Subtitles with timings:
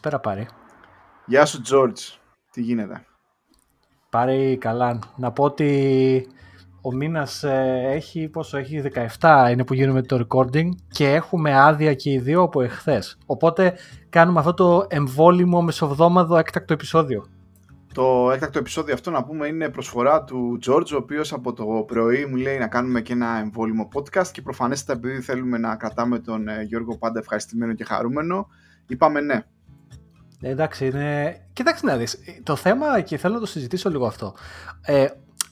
[0.00, 0.48] Καλησπέρα Πάρη.
[1.26, 2.02] Γεια σου Τζόρτζ.
[2.50, 3.04] Τι γίνεται;
[4.10, 4.98] Πάρη καλά.
[5.16, 6.26] Να πω ότι
[6.82, 8.82] ο μήνας ε, έχει, πόσο έχει,
[9.20, 13.18] 17 είναι που γίνουμε το recording και έχουμε άδεια και οι δύο από εχθές.
[13.26, 13.74] Οπότε
[14.08, 17.26] κάνουμε αυτό το εμβόλυμο μεσοβδόμαδο έκτακτο επεισόδιο.
[17.94, 22.24] Το έκτακτο επεισόδιο αυτό να πούμε είναι προσφορά του George, ο οποίος από το πρωί
[22.24, 26.48] μου λέει να κάνουμε και ένα εμβόλυμο podcast και προφανέστατα επειδή θέλουμε να κρατάμε τον
[26.48, 28.48] ε, Γιώργο πάντα ευχαριστημένο και χαρούμενο,
[28.86, 29.44] είπαμε ναι.
[30.40, 31.36] Ε, εντάξει, είναι...
[31.52, 34.34] Κοιτάξτε να δεις, το θέμα και θέλω να το συζητήσω λίγο αυτό.
[34.82, 35.06] Ε,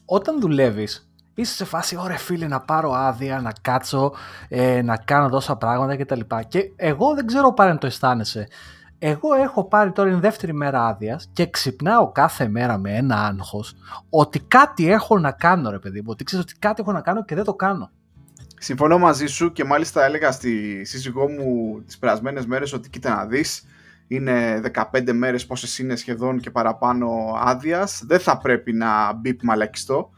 [0.04, 4.14] όταν δουλεύεις, είσαι σε φάση, ωραία φίλε, να πάρω άδεια, να κάτσω,
[4.48, 6.20] ε, να κάνω τόσα πράγματα κτλ.
[6.48, 8.48] Και εγώ δεν ξέρω πάρει να το αισθάνεσαι.
[8.98, 13.74] Εγώ έχω πάρει τώρα την δεύτερη μέρα άδειας και ξυπνάω κάθε μέρα με ένα άγχος
[14.10, 16.06] ότι κάτι έχω να κάνω, ρε παιδί μου.
[16.08, 17.90] Ότι ξέρεις ότι κάτι έχω να κάνω και δεν το κάνω.
[18.58, 23.26] Συμφωνώ μαζί σου και μάλιστα έλεγα στη σύζυγό μου τις περασμένες μέρες ότι κοίτα να
[23.26, 23.66] δεις.
[24.08, 24.60] Είναι
[24.92, 28.02] 15 μέρες πόσες είναι σχεδόν και παραπάνω άδειας.
[28.06, 30.10] Δεν θα πρέπει να μπει μαλακιστό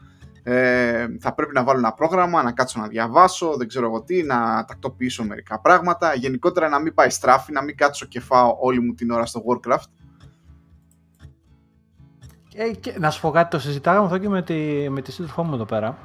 [0.51, 4.23] ε, θα πρέπει να βάλω ένα πρόγραμμα, να κάτσω να διαβάσω, δεν ξέρω εγώ τι,
[4.23, 6.13] να τακτοποιήσω μερικά πράγματα.
[6.13, 9.43] Γενικότερα να μην πάει στράφη, να μην κάτσω και φάω όλη μου την ώρα στο
[9.45, 9.89] Warcraft.
[12.55, 15.43] Ε, και, να σου πω κάτι, το συζητάγαμε αυτό και με τη, με τη σύντροφό
[15.43, 15.97] μου εδώ πέρα.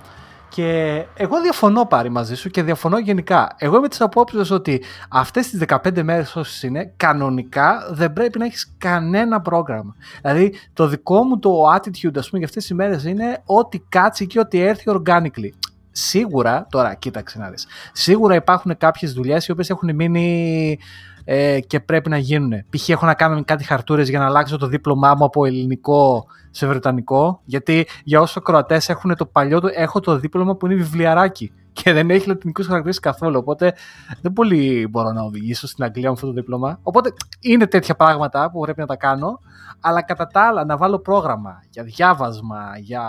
[0.49, 3.55] Και εγώ διαφωνώ πάρει μαζί σου και διαφωνώ γενικά.
[3.59, 8.45] Εγώ είμαι της απόψη ότι αυτές τις 15 μέρες όσες είναι, κανονικά δεν πρέπει να
[8.45, 9.95] έχεις κανένα πρόγραμμα.
[10.23, 14.27] Δηλαδή, το δικό μου το attitude, ας πούμε, για αυτές τις μέρες είναι ότι κάτσει
[14.27, 15.51] και ότι έρθει organically.
[15.91, 20.79] Σίγουρα, τώρα κοίταξε να δεις, σίγουρα υπάρχουν κάποιες δουλειές οι οποίες έχουν μείνει
[21.25, 22.65] ε, και πρέπει να γίνουν.
[22.71, 22.89] Π.χ.
[22.89, 27.41] έχω να κάνω κάτι χαρτούρες για να αλλάξω το δίπλωμά μου από ελληνικό σε βρετανικό,
[27.45, 31.93] γιατί για όσο Κροατέ έχουν το παλιό του, έχω το δίπλωμα που είναι βιβλιαράκι και
[31.93, 33.39] δεν έχει λατινικούς χαρακτήρες καθόλου.
[33.39, 33.75] Οπότε
[34.21, 36.79] δεν πολύ μπορώ να οδηγήσω στην Αγγλία με αυτό το δίπλωμα.
[36.83, 39.41] Οπότε είναι τέτοια πράγματα που πρέπει να τα κάνω.
[39.81, 43.03] Αλλά κατά τα άλλα να βάλω πρόγραμμα για διάβασμα, για.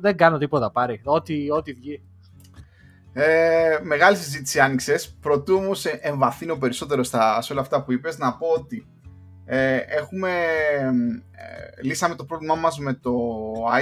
[0.00, 1.00] Δεν κάνω τίποτα πάρει.
[1.04, 2.02] Ό,τι, ό,τι βγει.
[3.12, 5.16] Ε, μεγάλη συζήτηση άνοιξες.
[5.20, 8.86] Προτού όμως εμβαθύνω περισσότερο στα, σε όλα αυτά που είπες, να πω ότι
[9.44, 10.30] ε, έχουμε,
[11.30, 13.12] ε, λύσαμε το πρόβλημά μας με το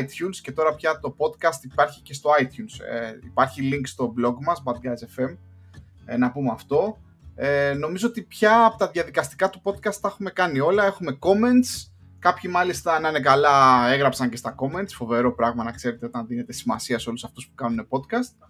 [0.01, 2.85] iTunes και τώρα πια το podcast υπάρχει και στο iTunes.
[2.91, 5.37] Ε, υπάρχει link στο blog μας, Bad Guys FM,
[6.05, 6.97] ε, να πούμε αυτό.
[7.35, 10.87] Ε, νομίζω ότι πια από τα διαδικαστικά του podcast τα έχουμε κάνει όλα.
[10.87, 11.91] Έχουμε comments,
[12.21, 14.89] Κάποιοι μάλιστα να είναι καλά έγραψαν και στα comments.
[14.89, 18.49] Φοβερό πράγμα να ξέρετε όταν δίνετε σημασία σε όλους αυτούς που κάνουν podcast.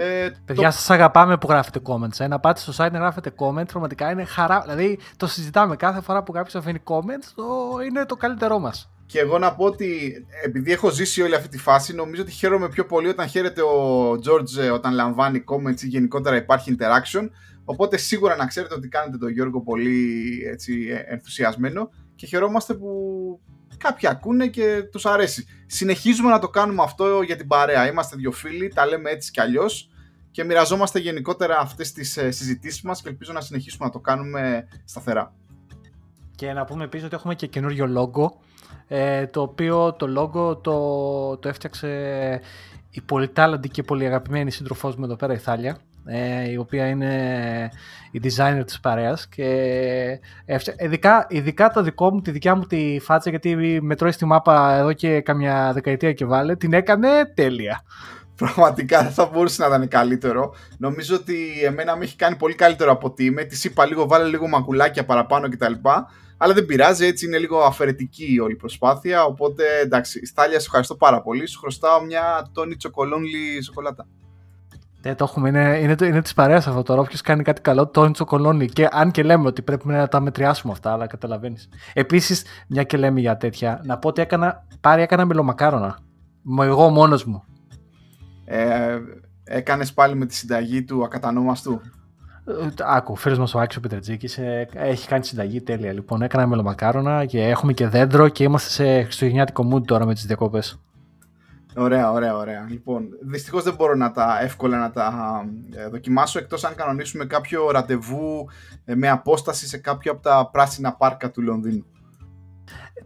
[0.00, 0.74] Ε, Παιδιά, το...
[0.74, 2.20] σας αγαπάμε που γράφετε comments.
[2.20, 2.26] Ε.
[2.26, 4.60] Να πάτε στο site να γράφετε comments, πραγματικά είναι χαρά.
[4.60, 7.44] Δηλαδή, το συζητάμε κάθε φορά που κάποιος αφήνει comments, το...
[7.88, 8.90] είναι το καλύτερό μας.
[9.06, 10.12] Και εγώ να πω ότι
[10.44, 14.10] επειδή έχω ζήσει όλη αυτή τη φάση, νομίζω ότι χαίρομαι πιο πολύ όταν χαίρεται ο
[14.12, 17.28] George ε, όταν λαμβάνει comments ή γενικότερα υπάρχει interaction.
[17.64, 22.90] Οπότε σίγουρα να ξέρετε ότι κάνετε τον Γιώργο πολύ έτσι, ε, ενθουσιασμένο και χαιρόμαστε που
[23.78, 25.46] κάποιοι ακούνε και τους αρέσει.
[25.66, 27.88] Συνεχίζουμε να το κάνουμε αυτό για την παρέα.
[27.88, 29.90] Είμαστε δύο φίλοι, τα λέμε έτσι κι αλλιώς
[30.30, 34.68] και μοιραζόμαστε γενικότερα αυτές τις ε, συζητήσεις μας και ελπίζω να συνεχίσουμε να το κάνουμε
[34.84, 35.34] σταθερά.
[36.34, 38.40] Και να πούμε επίσης ότι έχουμε και καινούριο λόγο,
[38.86, 42.40] ε, το οποίο το λόγο το, το έφτιαξε
[42.90, 45.78] η πολύ τάλαντη και πολύ αγαπημένη σύντροφός μου εδώ πέρα, η Θάλια,
[46.10, 47.70] ε, η οποία είναι
[48.10, 50.20] η designer της παρέας και
[50.78, 54.92] ειδικά, ειδικά το δικό μου, τη δικιά μου τη φάτσα γιατί μετρώει στη μάπα εδώ
[54.92, 57.82] και καμιά δεκαετία και βάλε, την έκανε τέλεια.
[58.36, 60.54] Πραγματικά δεν θα μπορούσε να ήταν καλύτερο.
[60.78, 63.44] Νομίζω ότι εμένα με έχει κάνει πολύ καλύτερο από ότι είμαι.
[63.44, 65.72] Τη είπα λίγο, βάλε λίγο μακουλάκια παραπάνω κτλ.
[66.36, 69.24] Αλλά δεν πειράζει, έτσι είναι λίγο αφαιρετική όλη η προσπάθεια.
[69.24, 71.46] Οπότε εντάξει, Στάλια, σε ευχαριστώ πάρα πολύ.
[71.46, 74.06] Σου χρωστάω μια τόνι τσοκολόνλι σοκολάτα.
[75.08, 75.48] Ναι, το έχουμε.
[75.48, 77.00] Είναι, είναι, είναι της παρέας αυτό τώρα.
[77.00, 78.66] Όποιος κάνει κάτι καλό, τόνι τσοκολόνι.
[78.68, 81.68] Και αν και λέμε ότι πρέπει να τα μετριάσουμε αυτά, αλλά καταλαβαίνεις.
[81.92, 85.98] Επίσης, μια και λέμε για τέτοια, να πω ότι έκανα, πάρει έκανα μελομακάρονα.
[86.60, 87.42] Εγώ μόνος μου.
[88.44, 88.98] Ε,
[89.44, 91.80] Έκανες πάλι με τη συνταγή του ακατανόμαστου;
[92.46, 95.92] Ε, άκου, φίλος μας ο Άξιο Πετρετζίκη ε, έχει κάνει συνταγή τέλεια.
[95.92, 100.26] Λοιπόν, έκανα μελομακάρονα και έχουμε και δέντρο και είμαστε σε χριστουγεννιάτικο mood τώρα με τις
[100.26, 100.60] διακόπε.
[101.76, 102.66] Ωραία, ωραία, ωραία.
[102.68, 105.44] Λοιπόν, δυστυχώς δεν μπορώ να τα εύκολα να τα
[105.74, 108.48] ε, δοκιμάσω εκτός αν κανονίσουμε κάποιο ραντεβού
[108.84, 111.84] με απόσταση σε κάποιο από τα πράσινα πάρκα του Λονδίνου.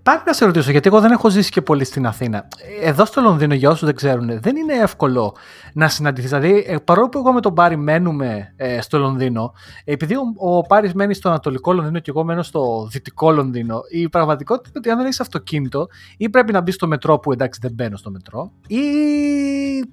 [0.02, 2.49] Πάρει να σε ρωτήσω, γιατί εγώ δεν έχω ζήσει και πολύ στην Αθήνα.
[2.82, 5.37] Εδώ στο Λονδίνο, για όσους δεν ξέρουν, δεν είναι εύκολο
[5.72, 6.31] να συναντηθείς.
[6.31, 9.52] Δηλαδή, ε, παρόλο που εγώ με τον Πάρη μένουμε ε, στο Λονδίνο,
[9.84, 14.08] επειδή ο, ο Πάρης μένει στο Ανατολικό Λονδίνο και εγώ μένω στο Δυτικό Λονδίνο, η
[14.08, 17.60] πραγματικότητα είναι ότι αν δεν έχεις αυτοκίνητο, ή πρέπει να μπεις στο μετρό, που εντάξει
[17.62, 18.81] δεν μπαίνω στο μετρό, ή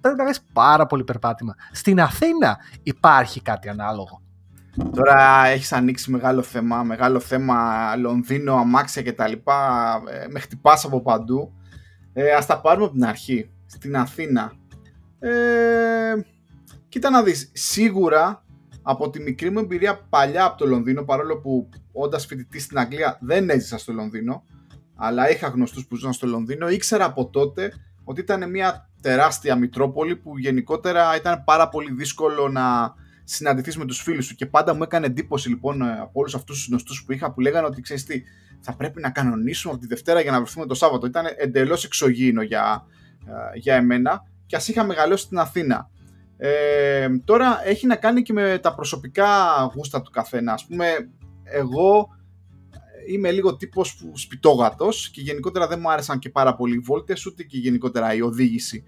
[0.02, 1.56] πρέπει να κάνεις πάρα πολύ περπάτημα.
[1.72, 4.22] Στην Αθήνα υπάρχει κάτι ανάλογο.
[4.96, 9.32] Τώρα έχεις ανοίξει μεγάλο θέμα, μεγάλο θέμα Λονδίνο, αμάξια κτλ.
[9.32, 11.54] Ε, με χτυπάς από παντού.
[12.14, 13.50] Ε, ας τα πάρουμε από την αρχή.
[13.66, 14.54] Στην Αθήνα.
[15.20, 15.30] Ε,
[16.90, 18.44] κοίτα να δεις, σίγουρα
[18.82, 23.18] από τη μικρή μου εμπειρία παλιά από το Λονδίνο, παρόλο που όντας φοιτητής στην Αγγλία
[23.22, 24.44] δεν έζησα στο Λονδίνο,
[24.96, 27.74] αλλά είχα γνωστούς που ζούσαν στο Λονδίνο, ήξερα από τότε
[28.04, 32.94] ότι ήταν μια τεράστια μητρόπολη που γενικότερα ήταν πάρα πολύ δύσκολο να
[33.30, 34.36] συναντηθείς με τους φίλους σου.
[34.36, 37.68] Και πάντα μου έκανε εντύπωση λοιπόν από όλους αυτούς τους γνωστούς που είχα που λέγανε
[37.68, 38.22] ότι ξέρεις τι,
[38.60, 41.06] θα πρέπει να κανονίσουμε από τη Δευτέρα για να βρεθούμε το Σάββατο.
[41.06, 42.86] Ήταν εντελώς εξωγήινο για,
[43.26, 45.90] ε, για εμένα και ας είχα μεγαλώσει στην Αθήνα.
[46.38, 49.28] Ε, τώρα έχει να κάνει και με τα προσωπικά
[49.76, 50.54] γούστα του καθένα.
[50.54, 50.86] Ας πούμε,
[51.44, 52.08] εγώ
[53.08, 57.44] είμαι λίγο τύπος σπιτόγατος και γενικότερα δεν μου άρεσαν και πάρα πολύ οι βόλτες, ούτε
[57.44, 58.84] και γενικότερα η οδήγηση.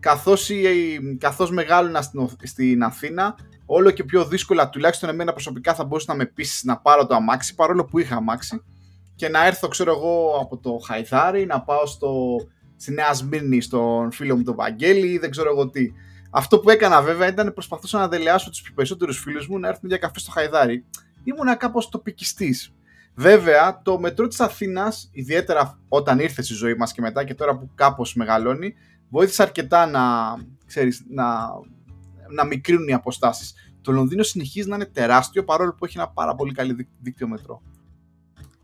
[0.00, 0.50] Καθώς,
[1.18, 3.34] καθώς μεγάλωνα στην, στην Αθήνα,
[3.66, 7.14] όλο και πιο δύσκολα, τουλάχιστον εμένα προσωπικά θα μπορούσε να με πείσει να πάρω το
[7.14, 8.62] αμάξι, παρόλο που είχα αμάξι,
[9.14, 12.36] και να έρθω, ξέρω εγώ, από το Χαϊδάρι, να πάω στο,
[12.76, 15.92] στη Νέα Σμύρνη στον φίλο μου τον Βαγγέλη ή δεν ξέρω εγώ τι.
[16.30, 19.98] Αυτό που έκανα βέβαια ήταν προσπαθούσα να δελεάσω τους περισσότερους φίλους μου να έρθουν για
[19.98, 20.84] καφέ στο Χαϊδάρι.
[21.24, 22.74] Ήμουνα κάπως τοπικιστής.
[23.14, 27.58] Βέβαια, το μετρό της Αθήνας, ιδιαίτερα όταν ήρθε στη ζωή μας και μετά και τώρα
[27.58, 28.74] που κάπως μεγαλώνει,
[29.08, 30.02] βοήθησε αρκετά να,
[30.66, 31.24] ξέρεις, να,
[32.30, 33.54] να μικρύνουν οι αποστάσεις.
[33.80, 37.62] Το Λονδίνο συνεχίζει να είναι τεράστιο παρόλο που έχει ένα πάρα πολύ καλή δίκτυο μετρό.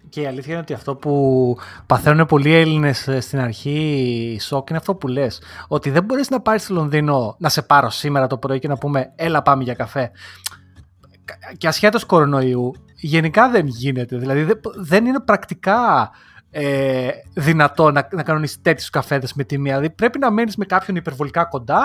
[0.08, 1.56] Και η αλήθεια είναι ότι αυτό που
[1.86, 5.42] παθαίνουν πολλοί Έλληνες ε, στην αρχή σοκ είναι αυτό που λες.
[5.68, 8.78] Ότι δεν μπορείς να πάρεις στο Λονδίνο να σε πάρω σήμερα το πρωί και να
[8.78, 10.10] πούμε Έλα, πάμε για καφέ.
[11.56, 14.16] Και ασχέτως κορονοϊού, γενικά δεν γίνεται.
[14.16, 16.10] Δηλαδή δεν είναι πρακτικά
[16.54, 19.76] ε, δυνατό να, να κανονίσει τέτοιους καφέδες με τη μία.
[19.76, 21.84] Δηλαδή πρέπει να μένεις με κάποιον υπερβολικά κοντά,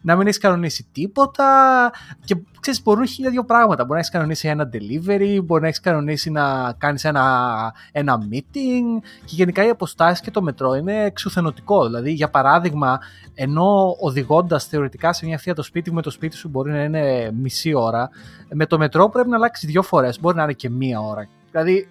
[0.00, 1.46] να μην έχεις κανονίσει τίποτα.
[2.24, 3.82] Και ξέρεις, μπορούν χίλια δύο πράγματα.
[3.82, 9.02] Μπορεί να έχεις κανονίσει ένα delivery, μπορεί να έχεις κανονίσει να κάνεις ένα, ένα meeting.
[9.24, 11.86] Και γενικά οι αποστάσεις και το μετρό είναι εξουθενωτικό.
[11.86, 12.98] Δηλαδή, για παράδειγμα,
[13.34, 17.30] ενώ οδηγώντας θεωρητικά σε μια ευθεία το σπίτι με το σπίτι σου μπορεί να είναι
[17.34, 18.10] μισή ώρα,
[18.48, 20.20] με το μετρό πρέπει να αλλάξει δύο φορές.
[20.20, 21.28] Μπορεί να είναι και μία ώρα.
[21.50, 21.88] Δηλαδή,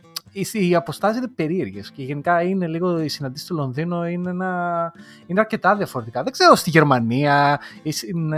[0.52, 4.94] οι αποστάσεις είναι περίεργες και γενικά είναι λίγο οι συναντήσει του Λονδίνου είναι, ένα,
[5.26, 6.24] είναι αρκετά διαφορετικά.
[6.24, 7.92] Δεν ξέρω στη Γερμανία ή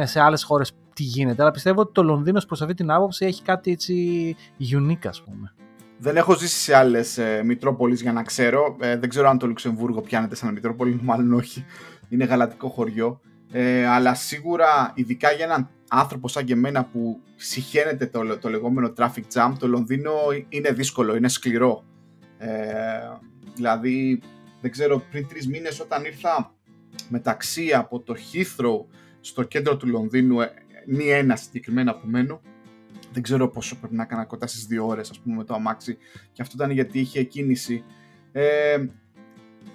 [0.04, 3.42] σε άλλες χώρες τι γίνεται, αλλά πιστεύω ότι το Λονδίνος προς αυτή την άποψη έχει
[3.42, 5.54] κάτι έτσι unique, ας πούμε.
[5.98, 8.76] Δεν έχω ζήσει σε άλλες ε, Μητρόπολεις για να ξέρω.
[8.80, 11.66] Ε, δεν ξέρω αν το Λουξεμβούργο πιάνεται σαν Μητρόπολη, μάλλον όχι.
[12.10, 13.20] Είναι γαλατικό χωριό.
[13.52, 18.94] Ε, αλλά σίγουρα, ειδικά για έναν άνθρωπο σαν και εμένα που συχαίνεται το, το λεγόμενο
[18.98, 20.14] traffic jam, το Λονδίνο
[20.50, 21.84] είναι δύσκολο, είναι σκληρό.
[22.38, 22.50] Ε,
[23.56, 24.22] δηλαδή,
[24.62, 26.56] δεν ξέρω, πριν τρεις μήνες όταν ήρθα
[27.10, 28.86] μεταξύ από το Heathrow
[29.22, 30.52] στο κέντρο του Λονδίνου, ε,
[30.86, 32.42] μη ένα συγκεκριμένα που μένω,
[33.14, 35.98] δεν ξέρω πόσο πρέπει να έκανα κοντά στις δύο ώρες ας πούμε με το αμάξι
[36.32, 37.84] και αυτό ήταν γιατί είχε κίνηση.
[38.32, 38.86] Ε,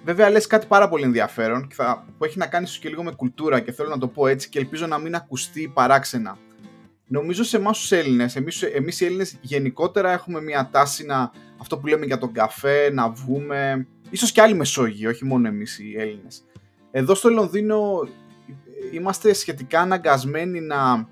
[0.03, 3.11] βέβαια λες κάτι πάρα πολύ ενδιαφέρον και θα, που έχει να κάνει και λίγο με
[3.11, 6.37] κουλτούρα και θέλω να το πω έτσι και ελπίζω να μην ακουστεί παράξενα.
[7.07, 8.35] Νομίζω σε εμάς τους Έλληνες,
[8.73, 13.09] εμείς οι Έλληνες γενικότερα έχουμε μια τάση να αυτό που λέμε για τον καφέ, να
[13.09, 13.87] βγούμε.
[14.09, 16.45] ίσως και άλλοι Μεσόγειοι, όχι μόνο εμείς οι Έλληνες.
[16.91, 18.07] Εδώ στο Λονδίνο
[18.91, 21.07] είμαστε σχετικά αναγκασμένοι να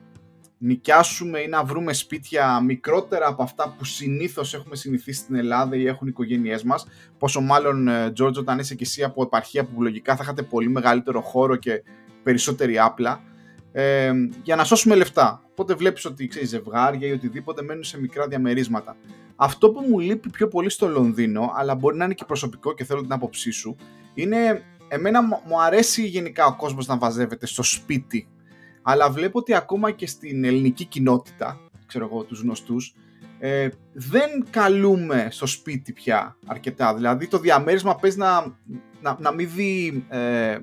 [0.58, 5.88] νοικιάσουμε ή να βρούμε σπίτια μικρότερα από αυτά που συνήθως έχουμε συνηθίσει στην Ελλάδα ή
[5.88, 6.88] έχουν οι οικογένειές μας.
[7.18, 11.22] Πόσο μάλλον, Τζόρτζ, όταν είσαι και εσύ από επαρχία που λογικά θα είχατε πολύ μεγαλύτερο
[11.22, 11.84] χώρο και
[12.24, 13.22] περισσότερη άπλα
[13.72, 14.12] ε,
[14.44, 15.42] για να σώσουμε λεφτά.
[15.52, 18.96] Οπότε βλέπεις ότι ξέρεις, ζευγάρια ή οτιδήποτε μένουν σε μικρά διαμερίσματα.
[19.36, 22.84] Αυτό που μου λείπει πιο πολύ στο Λονδίνο, αλλά μπορεί να είναι και προσωπικό και
[22.84, 23.76] θέλω την άποψή σου,
[24.14, 28.28] είναι εμένα μου αρέσει γενικά ο κόσμος να βαζεύεται στο σπίτι.
[28.88, 32.96] Αλλά βλέπω ότι ακόμα και στην ελληνική κοινότητα, ξέρω εγώ, τους γνωστούς,
[33.40, 36.96] ε, δεν καλούμε στο σπίτι πια αρκετά.
[36.96, 38.56] Δηλαδή το διαμέρισμα παίζει να,
[39.02, 40.60] να, να μην δει ε, ε,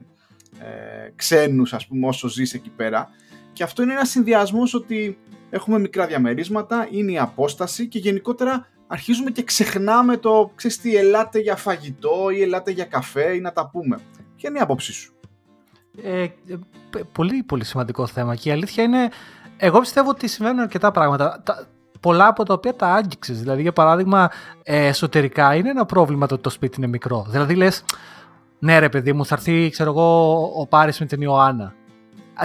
[1.17, 3.11] ξένους ας πούμε όσο ζεις εκεί πέρα
[3.53, 5.19] και αυτό είναι ένας συνδυασμός ότι
[5.51, 11.39] έχουμε μικρά διαμερίσματα, είναι η απόσταση και γενικότερα αρχίζουμε και ξεχνάμε το ξέρεις τι ελάτε
[11.39, 13.99] για φαγητό ή ελάτε για καφέ ή να τα πούμε.
[14.37, 15.15] Ποια είναι η άποψή σου;
[16.03, 16.27] Ε,
[17.13, 19.09] πολύ πολύ σημαντικό θέμα και η αλήθεια είναι
[19.57, 21.41] εγώ πιστεύω ότι συμβαίνουν αρκετά πράγματα.
[21.45, 21.67] Τα,
[22.01, 23.39] πολλά από τα οποία τα άγγιξες.
[23.41, 24.31] Δηλαδή, για παράδειγμα,
[24.63, 27.27] ε, εσωτερικά είναι ένα πρόβλημα το ότι το σπίτι είναι μικρό.
[27.29, 27.85] Δηλαδή, λες,
[28.59, 31.75] ναι, ρε παιδί μου, θα έρθει, ξέρω εγώ, ο Πάρης με την Ιωάννα.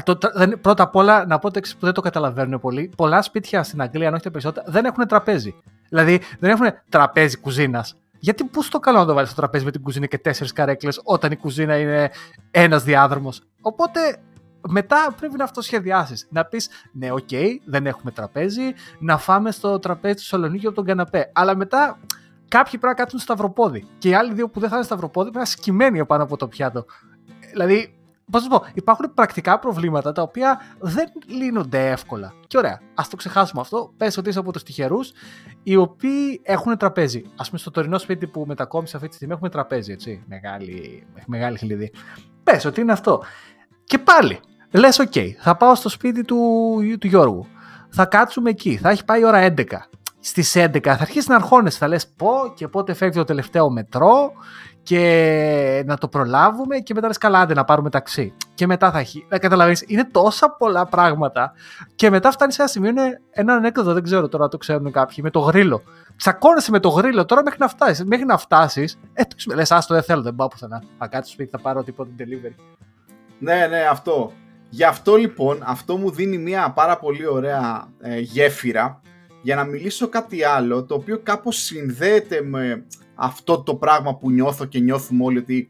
[0.04, 0.18] Το,
[0.62, 2.92] πρώτα απ' όλα, να πω το που δεν το καταλαβαίνουν πολύ.
[2.98, 5.56] Πολλά σπίτια στην Αγγλία, αν όχι τα περισσότερα, δεν έχουν τραπέζι.
[5.90, 7.96] Δηλαδή, δεν έχουν τραπέζι κουζίνας.
[8.20, 11.02] Γιατί πού στο καλό να το βάλεις στο τραπέζι με την κουζίνα και τέσσερις καρέκλες,
[11.04, 12.12] όταν η κουζίνα είναι
[12.52, 14.00] ένας διάδρομος; Οπότε
[14.70, 16.28] μετά πρέπει να αυτοσχεδιάσεις.
[16.30, 20.76] Να πεις, ναι, ok, okay, δεν έχουμε τραπέζι, να φάμε στο τραπέζι του σαλονιού από
[20.76, 21.32] τον καναπέ.
[21.34, 22.00] Αλλά μετά
[22.48, 23.88] κάποιοι πρέπει να κάτσουν σταυροπόδι.
[23.98, 26.38] Και οι άλλοι δύο που δεν θα είναι σταυροπόδι πρέπει να είναι σκυμμένοι πάνω από
[26.38, 26.86] το πιάτο.
[27.52, 27.97] Δηλαδή,
[28.32, 32.34] Πώς να πω, υπάρχουν πρακτικά προβλήματα τα οποία δεν λύνονται εύκολα.
[32.48, 33.94] Και ωραία, ας το ξεχάσουμε αυτό.
[33.98, 35.12] Πες ότι είσαι από τους τυχερούς
[35.64, 37.24] οι οποίοι έχουν τραπέζι.
[37.36, 40.24] Ας πούμε, στο τωρινό σπίτι που μετακόμισα αυτή τη στιγμή έχουμε τραπέζι, έτσι.
[40.28, 41.92] Μεγάλη, μεγάλη χλιδή.
[42.44, 43.24] Πες ότι είναι αυτό.
[43.84, 44.40] Και πάλι,
[44.72, 46.38] λες, OK, θα πάω στο σπίτι του,
[47.00, 47.48] του Γιώργου.
[47.90, 48.78] Θα κάτσουμε εκεί.
[48.78, 49.64] Θα έχει πάει η ώρα 11.
[50.20, 51.78] Στις 11 θα αρχίσει να αρχώνεσαι.
[51.78, 54.32] Θα λες πω και πότε φεύγει το τελευταίο μετρό
[54.88, 59.00] και να το προλάβουμε και μετά λες καλά άντε να πάρουμε ταξί και μετά θα
[59.00, 61.54] έχει, να καταλαβαίνεις, είναι τόσα πολλά πράγματα
[61.96, 65.18] και μετά φτάνει σε ένα σημείο, είναι ένα ανέκδοτο, δεν ξέρω τώρα το ξέρουν κάποιοι,
[65.22, 65.84] με το γρίλο.
[66.16, 68.06] Τσακώνεσαι με το γρίλο τώρα μέχρι να φτάσεις.
[68.06, 70.84] Μέχρι να φτάσεις, ε, το λες, άστο δεν θέλω, δεν πάω πουθενά.
[70.98, 72.56] Θα κάτσω σπίτι, θα πάρω τίποτα delivery.
[73.40, 74.32] Ναι, ναι, αυτό.
[74.70, 79.02] Γι' αυτό λοιπόν, αυτό μου δίνει μια πάρα πολύ ωραία ε, γέφυρα
[79.42, 82.86] για να μιλήσω κάτι άλλο, το οποίο κάπως συνδέεται με
[83.18, 85.70] αυτό το πράγμα που νιώθω και νιώθουμε όλοι ότι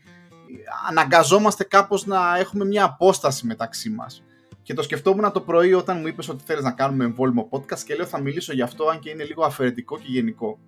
[0.90, 4.24] αναγκαζόμαστε κάπως να έχουμε μια απόσταση μεταξύ μας.
[4.62, 7.96] Και το σκεφτόμουν το πρωί όταν μου είπες ότι θέλεις να κάνουμε εμβόλυμο podcast και
[7.96, 10.60] λέω θα μιλήσω γι' αυτό αν και είναι λίγο αφαιρετικό και γενικό.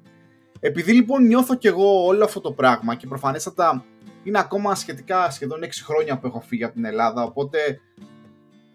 [0.59, 3.85] Επειδή λοιπόν νιώθω κι εγώ όλο αυτό το πράγμα και προφανέστατα
[4.23, 7.79] είναι ακόμα σχετικά σχεδόν 6 χρόνια που έχω φύγει από την Ελλάδα οπότε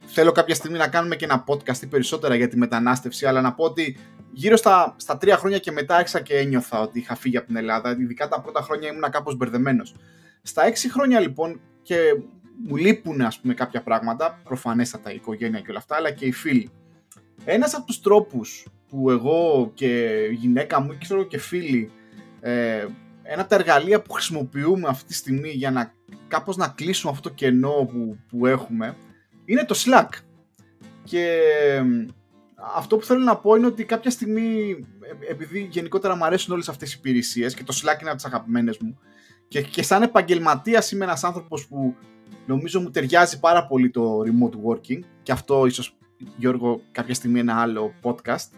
[0.07, 3.53] θέλω κάποια στιγμή να κάνουμε και ένα podcast ή περισσότερα για τη μετανάστευση αλλά να
[3.53, 3.97] πω ότι
[4.33, 7.57] γύρω στα, στα τρία χρόνια και μετά έξα και ένιωθα ότι είχα φύγει από την
[7.57, 7.91] Ελλάδα.
[7.91, 9.95] Ειδικά τα πρώτα χρόνια ήμουν κάπως μπερδεμένος.
[10.43, 11.97] Στα έξι χρόνια λοιπόν και
[12.69, 16.33] μου λείπουν ας πούμε κάποια πράγματα, προφανέστατα η οικογένεια και όλα αυτά, αλλά και οι
[16.33, 16.71] φίλοι.
[17.45, 21.91] Ένας από τους τρόπους που εγώ και η γυναίκα μου ξέρω και φίλοι
[22.41, 22.87] ε,
[23.23, 25.93] ένα από τα εργαλεία που χρησιμοποιούμε αυτή τη στιγμή για να
[26.29, 28.97] κάπως να κλείσουμε αυτό το κενό που, που έχουμε
[29.45, 30.09] είναι το Slack.
[31.05, 31.41] Και
[32.75, 36.69] αυτό που θέλω να πω είναι ότι κάποια στιγμή, ε, επειδή γενικότερα μου αρέσουν όλες
[36.69, 38.99] αυτές οι υπηρεσίες και το Slack είναι από τις αγαπημένες μου
[39.49, 41.97] και, και σαν επαγγελματία είμαι ένας άνθρωπος που
[42.47, 45.97] νομίζω μου ταιριάζει πάρα πολύ το remote working και αυτό ίσως
[46.37, 48.49] Γιώργο κάποια στιγμή ένα άλλο podcast.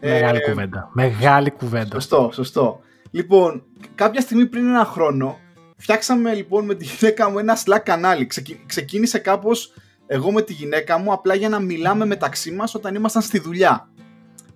[0.00, 0.90] Μεγάλη ε, κουβέντα.
[0.92, 1.88] Μεγάλη κουβέντα.
[1.92, 2.80] Σωστό, σωστό.
[3.10, 3.64] Λοιπόν,
[3.94, 5.38] κάποια στιγμή πριν ένα χρόνο
[5.76, 8.28] φτιάξαμε λοιπόν με τη γυναίκα μου ένα Slack κανάλι.
[8.66, 9.72] Ξεκίνησε κάπως
[10.06, 13.88] εγώ με τη γυναίκα μου απλά για να μιλάμε μεταξύ μας όταν ήμασταν στη δουλειά.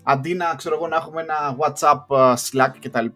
[0.03, 3.07] Αντί να, ξέρω εγώ, να έχουμε ένα WhatsApp, uh, Slack κτλ.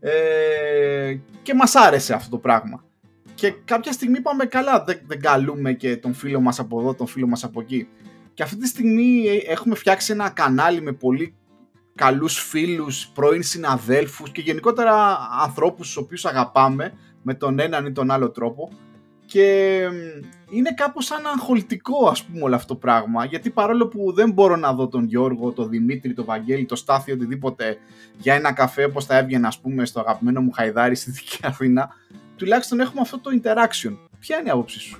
[0.00, 2.84] Ε, και μας άρεσε αυτό το πράγμα.
[3.34, 7.06] Και κάποια στιγμή είπαμε καλά, δεν, δεν καλούμε και τον φίλο μας από εδώ, τον
[7.06, 7.88] φίλο μας από εκεί.
[8.34, 11.34] Και αυτή τη στιγμή ε, έχουμε φτιάξει ένα κανάλι με πολύ
[11.94, 16.92] καλούς φίλους, πρώην συναδέλφους και γενικότερα ανθρώπους τους οποίους αγαπάμε
[17.22, 18.70] με τον έναν ή τον άλλο τρόπο
[19.30, 19.78] και
[20.50, 24.56] είναι κάπως σαν αγχολητικό ας πούμε όλο αυτό το πράγμα γιατί παρόλο που δεν μπορώ
[24.56, 27.78] να δω τον Γιώργο, τον Δημήτρη, τον Βαγγέλη, τον Στάθη οτιδήποτε
[28.16, 31.90] για ένα καφέ όπως θα έβγαινα ας πούμε στο αγαπημένο μου Χαϊδάρι στη Δική Αθήνα
[32.36, 33.96] τουλάχιστον έχουμε αυτό το interaction.
[34.20, 34.98] Ποια είναι η άποψή σου;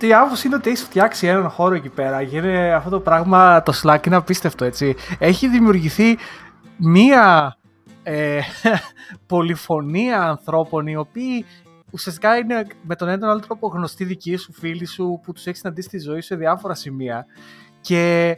[0.00, 3.62] Η άποψη είναι ότι έχεις φτιάξει έναν χώρο εκεί πέρα και είναι αυτό το πράγμα,
[3.62, 4.94] το Slack είναι απίστευτο έτσι.
[5.18, 6.18] Έχει δημιουργηθεί
[6.76, 7.56] μία
[8.02, 8.40] ε,
[9.26, 11.44] πολυφωνία ανθρώπων οι οποίοι
[11.92, 15.46] ουσιαστικά είναι με τον ένα ή άλλο τρόπο γνωστοί δικοί σου, φίλοι σου, που τους
[15.46, 17.26] έχεις συναντήσει στη ζωή σου σε διάφορα σημεία.
[17.80, 18.36] Και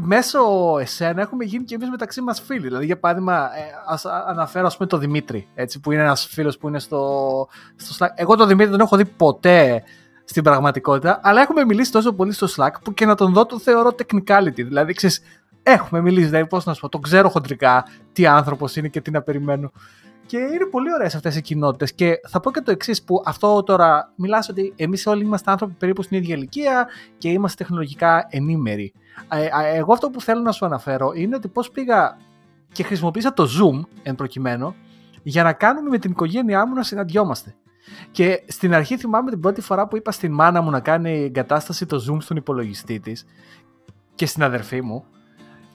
[0.00, 0.40] μέσω
[0.80, 2.60] εσένα έχουμε γίνει και εμείς μεταξύ μας φίλοι.
[2.60, 6.58] Δηλαδή, για παράδειγμα, ε, ας αναφέρω ας πούμε τον Δημήτρη, έτσι, που είναι ένας φίλος
[6.58, 8.10] που είναι στο, στο Slack.
[8.14, 9.82] Εγώ τον Δημήτρη δεν έχω δει ποτέ
[10.24, 13.58] στην πραγματικότητα, αλλά έχουμε μιλήσει τόσο πολύ στο Slack που και να τον δω το
[13.58, 14.54] θεωρώ technicality.
[14.54, 15.20] Δηλαδή, ξέρεις,
[15.62, 19.10] έχουμε μιλήσει, δηλαδή πώς να σου πω, τον ξέρω χοντρικά τι άνθρωπος είναι και τι
[19.10, 19.72] να περιμένω.
[20.26, 21.92] Και είναι πολύ ωραίες αυτές οι κοινότητες.
[21.92, 25.74] Και θα πω και το εξής, που αυτό τώρα μιλάς ότι εμείς όλοι είμαστε άνθρωποι
[25.78, 26.86] περίπου στην ίδια ηλικία
[27.18, 28.92] και είμαστε τεχνολογικά ενήμεροι.
[29.28, 32.16] Ε, εγώ αυτό που θέλω να σου αναφέρω είναι ότι πώς πήγα
[32.72, 34.74] και χρησιμοποίησα το Zoom εν προκειμένου
[35.22, 37.54] για να κάνουμε με την οικογένειά μου να συναντιόμαστε.
[38.10, 41.86] Και στην αρχή θυμάμαι την πρώτη φορά που είπα στην μάνα μου να κάνει εγκατάσταση
[41.86, 43.26] το Zoom στον υπολογιστή της
[44.14, 45.04] και στην αδερφή μου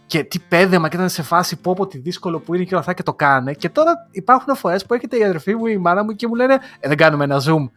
[0.10, 2.80] και τι πέδεμα και ήταν σε φάση πω πω τι δύσκολο που είναι και όλα
[2.80, 3.54] αυτά και το κάνε.
[3.54, 6.54] Και τώρα υπάρχουν φορές που έρχεται η αδερφή μου, η μάνα μου και μου λένε
[6.80, 7.70] ε, δεν κάνουμε ένα zoom.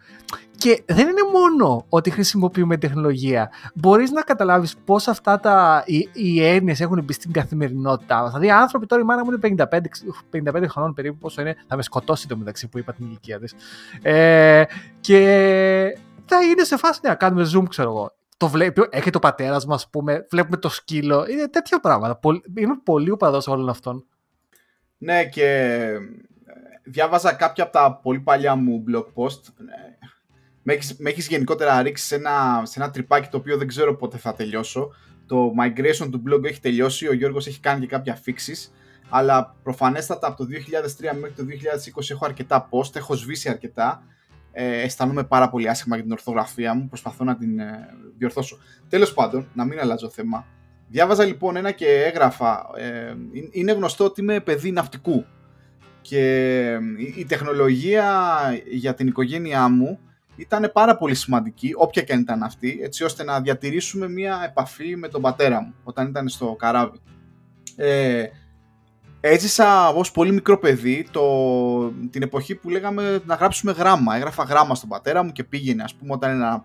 [0.56, 3.50] Και δεν είναι μόνο ότι χρησιμοποιούμε τεχνολογία.
[3.74, 8.30] Μπορείς να καταλάβεις πώς αυτά τα, οι, οι έννοιες έχουν μπει στην καθημερινότητά μας.
[8.30, 11.82] Δηλαδή, άνθρωποι τώρα, η μάνα μου είναι 55, 55 χρονών περίπου, πόσο είναι, θα με
[11.82, 13.54] σκοτώσει το μεταξύ που είπα την ηλικία της.
[14.02, 14.64] Ε,
[15.00, 15.18] και
[16.24, 18.12] θα είναι σε φάση να κάνουμε zoom, ξέρω εγώ
[18.42, 21.26] το βλέπει, έχει ο πατέρα μα, πούμε, βλέπουμε το σκύλο.
[21.30, 22.18] Είναι τέτοια πράγματα.
[22.58, 24.04] Είμαι πολύ οπαδός όλων αυτών.
[24.98, 25.98] Ναι, και ε,
[26.82, 29.40] διάβαζα κάποια από τα πολύ παλιά μου blog post.
[30.98, 34.34] με έχεις, γενικότερα ρίξει σε ένα, σε ένα τρυπάκι το οποίο δεν ξέρω πότε θα
[34.34, 34.94] τελειώσω.
[35.26, 38.70] Το migration του blog έχει τελειώσει, ο Γιώργος έχει κάνει και κάποια fixes,
[39.08, 41.44] αλλά προφανέστατα από το 2003 μέχρι το
[41.96, 44.02] 2020 έχω αρκετά post, έχω σβήσει αρκετά.
[44.52, 48.58] Ε, αισθάνομαι πάρα πολύ άσχημα για την ορθογραφία μου, προσπαθώ να την ε, διορθώσω.
[48.88, 50.46] Τέλος πάντων, να μην αλλάζω θέμα.
[50.88, 52.66] Διάβαζα λοιπόν ένα και έγραφα.
[52.76, 53.14] Ε,
[53.50, 55.24] είναι γνωστό ότι είμαι παιδί ναυτικού
[56.00, 56.78] και
[57.16, 58.04] η τεχνολογία
[58.70, 59.98] για την οικογένειά μου
[60.36, 64.96] ήταν πάρα πολύ σημαντική, όποια και αν ήταν αυτή, έτσι ώστε να διατηρήσουμε μια επαφή
[64.96, 66.98] με τον πατέρα μου όταν ήταν στο καράβι.
[67.76, 68.24] Ε,
[69.24, 71.22] έζησα ως πολύ μικρό παιδί το,
[72.10, 74.16] την εποχή που λέγαμε να γράψουμε γράμμα.
[74.16, 76.64] Έγραφα γράμμα στον πατέρα μου και πήγαινε ας πούμε όταν να,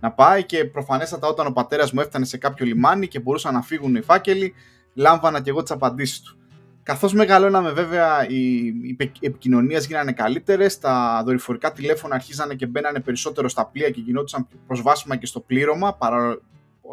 [0.00, 3.62] να, πάει και προφανέστατα όταν ο πατέρας μου έφτανε σε κάποιο λιμάνι και μπορούσαν να
[3.62, 4.54] φύγουν οι φάκελοι,
[4.94, 6.38] λάμβανα και εγώ τις απαντήσεις του.
[6.82, 13.48] Καθώς μεγαλώναμε βέβαια οι, οι επικοινωνίες γίνανε καλύτερες, τα δορυφορικά τηλέφωνα αρχίζανε και μπαίνανε περισσότερο
[13.48, 16.38] στα πλοία και γινόντουσαν προσβάσιμα και στο πλήρωμα, παρά,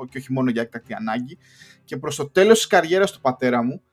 [0.10, 1.38] και όχι μόνο για έκτακτη ανάγκη.
[1.84, 3.91] Και προς το τέλος της καριέρας του πατέρα μου, ε,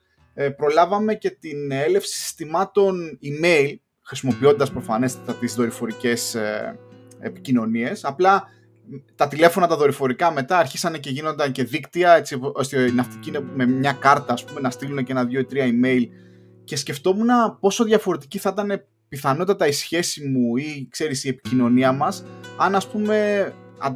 [0.57, 6.79] προλάβαμε και την έλευση συστημάτων email, χρησιμοποιώντας προφανέστατα τις δορυφορικές ε,
[7.21, 8.05] επικοινωνίες.
[8.05, 8.45] Απλά
[9.15, 13.67] τα τηλέφωνα τα δορυφορικά μετά αρχίσανε και γίνονταν και δίκτυα έτσι ώστε οι ναυτικοί με
[13.67, 16.03] μια κάρτα ας πούμε, να στείλουν και ένα δύο ή τρία email
[16.65, 17.29] και σκεφτόμουν
[17.61, 22.25] πόσο διαφορετική θα ήταν πιθανότατα η σχέση μου ή ξέρεις η επικοινωνία μας
[22.59, 23.53] αν ας πούμε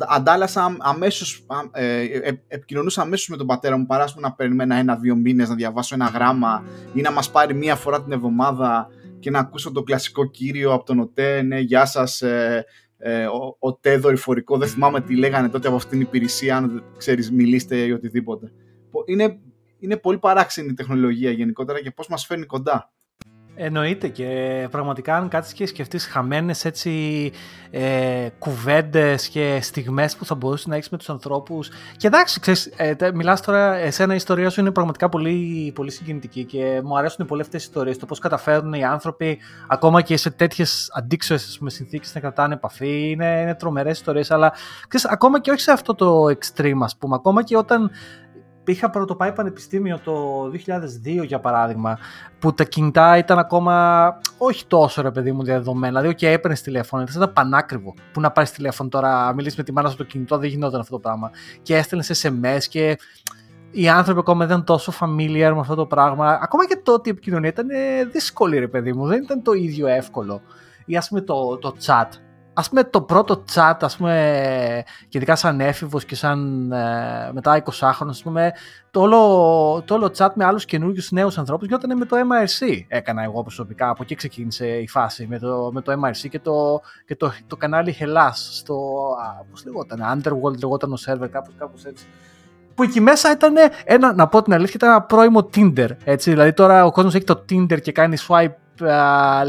[0.08, 5.48] αντάλλασα αμέσως, ε, ε, επικοινωνούσα αμέσως με τον πατέρα μου παρά να περιμένω ένα-δύο μήνες
[5.48, 9.72] να διαβάσω ένα γράμμα ή να μας πάρει μία φορά την εβδομάδα και να ακούσω
[9.72, 12.64] το κλασικό κύριο από τον ΟΤΕ, ναι, γεια σας, ε,
[12.98, 16.84] ε, ο, ο ΤΕ δορυφορικό, δεν θυμάμαι τι λέγανε τότε από αυτήν την υπηρεσία, αν
[16.96, 18.52] ξέρεις μιλήστε ή οτιδήποτε.
[19.04, 19.38] Είναι,
[19.78, 22.92] είναι πολύ παράξενη η τεχνολογία γενικότερα και πώς μας φέρνει κοντά.
[23.54, 27.32] Εννοείται και πραγματικά αν κάτσεις και σκεφτείς χαμένες έτσι
[27.70, 31.70] ε, κουβέντες και στιγμές που θα μπορούσε να έχεις με τους ανθρώπους.
[31.96, 36.44] Και εντάξει, ξέρεις, ε, μιλάς τώρα, εσένα η ιστορία σου είναι πραγματικά πολύ, πολύ συγκινητική
[36.44, 39.38] και μου αρέσουν πολύ αυτές οι ιστορίες, το πώς καταφέρουν οι άνθρωποι
[39.68, 44.52] ακόμα και σε τέτοιες αντίξωες με συνθήκες να κρατάνε επαφή, είναι, είναι τρομερές ιστορίες, αλλά
[44.88, 47.90] ξέρεις, ακόμα και όχι σε αυτό το extreme ας πούμε, ακόμα και όταν
[48.64, 50.44] είχα πρωτοπάει πανεπιστήμιο το
[51.22, 51.98] 2002 για παράδειγμα,
[52.38, 54.06] που τα κινητά ήταν ακόμα
[54.38, 56.00] όχι τόσο ρε παιδί μου διαδεδομένα.
[56.00, 57.94] Δηλαδή, και έπαιρνες τηλέφωνο, ήταν πανάκριβο.
[58.12, 60.92] Που να πάρεις τηλέφωνο τώρα, μιλήσεις με τη μάνα σου το κινητό, δεν γινόταν αυτό
[60.92, 61.30] το πράγμα.
[61.62, 62.98] Και έστελνες SMS και
[63.70, 66.38] οι άνθρωποι ακόμα δεν ήταν τόσο familiar με αυτό το πράγμα.
[66.42, 67.66] Ακόμα και τότε η επικοινωνία ήταν
[68.12, 70.40] δύσκολη, ρε παιδί μου, δεν ήταν το ίδιο εύκολο.
[70.84, 72.08] Ή ας πούμε το, το chat
[72.54, 77.62] ας πούμε το πρώτο chat, ας πούμε, και ειδικά σαν έφηβος και σαν ε, μετά
[77.64, 78.52] 20 χρόνων, ας πούμε,
[78.90, 82.84] το όλο, το όλο chat με άλλους καινούργιους νέους ανθρώπους γινόταν με το MRC.
[82.88, 86.80] Έκανα εγώ προσωπικά, από εκεί ξεκίνησε η φάση με το, με το MRC και το,
[87.06, 88.74] και το, το κανάλι Hellas στο,
[89.22, 92.04] α, πώς λεγόταν, Underworld λεγόταν ο server, κάπως, κάπως έτσι
[92.74, 95.88] που εκεί μέσα ήταν ένα, να πω την αλήθεια, ήταν ένα πρώιμο Tinder.
[96.04, 96.30] Έτσι.
[96.30, 98.52] Δηλαδή τώρα ο κόσμος έχει το Tinder και κάνει swipe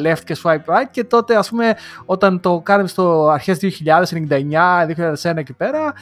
[0.06, 5.54] left και swipe right και τότε ας πούμε όταν το κάναμε στο αρχές 2099-2001 εκεί
[5.54, 5.94] πέρα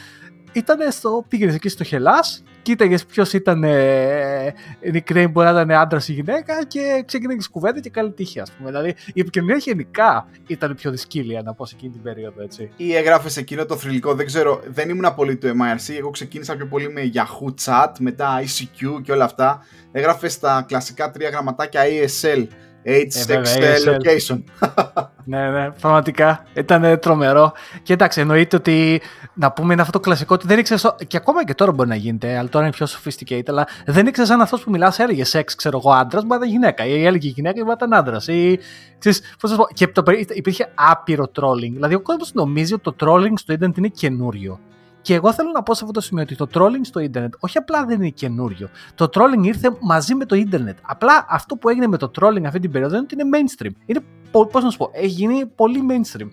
[0.52, 4.54] ήταν στο, πήγαινες εκεί στο Χελάς, κοίταγες ποιος ήταν ε,
[4.92, 8.70] nickname, μπορεί να ήταν άντρας ή γυναίκα και ξεκίνησε κουβέντα και καλή τύχη, ας πούμε.
[8.70, 12.70] Δηλαδή η επικοινωνία γενικά ήταν πιο δυσκύλια να πω σε εκείνη την περίοδο, έτσι.
[12.76, 15.94] Ή έγραφες εκείνο το θρηλυκό, δεν ξέρω, δεν ήμουν πολύ το MIRC.
[15.98, 19.64] Εγώ ξεκίνησα πιο πολύ με Yahoo Chat, μετά ICQ και όλα αυτά.
[19.92, 22.46] Έγραφες τα κλασικά τρία γραμματάκια ASL
[22.86, 24.42] Age, sex, ε, location.
[25.24, 27.52] ναι, ναι, πραγματικά ήταν τρομερό.
[27.82, 29.00] Και εντάξει, εννοείται ότι
[29.34, 30.80] να πούμε είναι αυτό το κλασικό ότι δεν ήξερε.
[31.06, 33.48] Και ακόμα και τώρα μπορεί να γίνεται, αλλά τώρα είναι πιο sophisticated.
[33.48, 36.48] Αλλά δεν ήξερε αν αυτός που μιλάς έλεγε σεξ, ξέρω εγώ, άντρας, μπορεί να ήταν
[36.48, 36.86] γυναίκα.
[36.86, 38.28] Ή έλεγε γυναίκα, μπορεί να ήταν άντρας.
[38.28, 38.58] Ή,
[38.98, 40.02] ξέρεις, πώς πω, και το,
[40.34, 41.72] υπήρχε άπειρο trolling.
[41.72, 44.60] Δηλαδή, ο κόσμος νομίζει ότι το trolling στο Ιντερνετ είναι καινούριο.
[45.02, 47.58] Και εγώ θέλω να πω σε αυτό το σημείο ότι το trolling στο ίντερνετ όχι
[47.58, 48.68] απλά δεν είναι καινούριο.
[48.94, 50.78] Το trolling ήρθε μαζί με το ίντερνετ.
[50.82, 53.70] Απλά αυτό που έγινε με το trolling αυτή την περίοδο είναι ότι είναι mainstream.
[53.86, 56.28] Είναι, πώς να σου πω, έχει γίνει πολύ mainstream.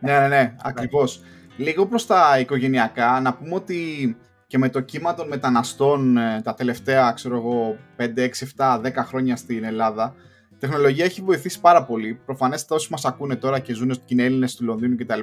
[0.00, 1.20] Ναι, ναι, ναι, ακριβώς.
[1.56, 4.16] Λίγο προς τα οικογενειακά, να πούμε ότι
[4.46, 8.90] και με το κύμα των μεταναστών ε, τα τελευταία, ξέρω εγώ, 5, 6, 7, 10
[8.96, 10.14] χρόνια στην Ελλάδα,
[10.52, 12.20] η τεχνολογία έχει βοηθήσει πάρα πολύ.
[12.24, 15.20] Προφανέστατα όσοι μας ακούνε τώρα και ζουν και είναι Έλληνες του Λονδίνου κτλ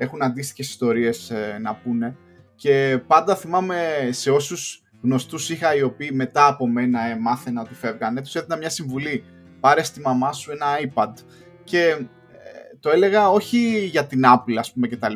[0.00, 2.16] έχουν αντίστοιχες ιστορίες ε, να πούνε.
[2.54, 7.74] Και πάντα θυμάμαι σε όσους γνωστούς είχα οι οποίοι μετά από μένα ε, μάθαινα ότι
[7.74, 9.24] φεύγανε, τους έδινα μια συμβουλή.
[9.60, 11.12] Πάρε στη μαμά σου ένα iPad.
[11.64, 11.98] Και ε,
[12.80, 15.14] το έλεγα όχι για την Apple, ας πούμε, κτλ.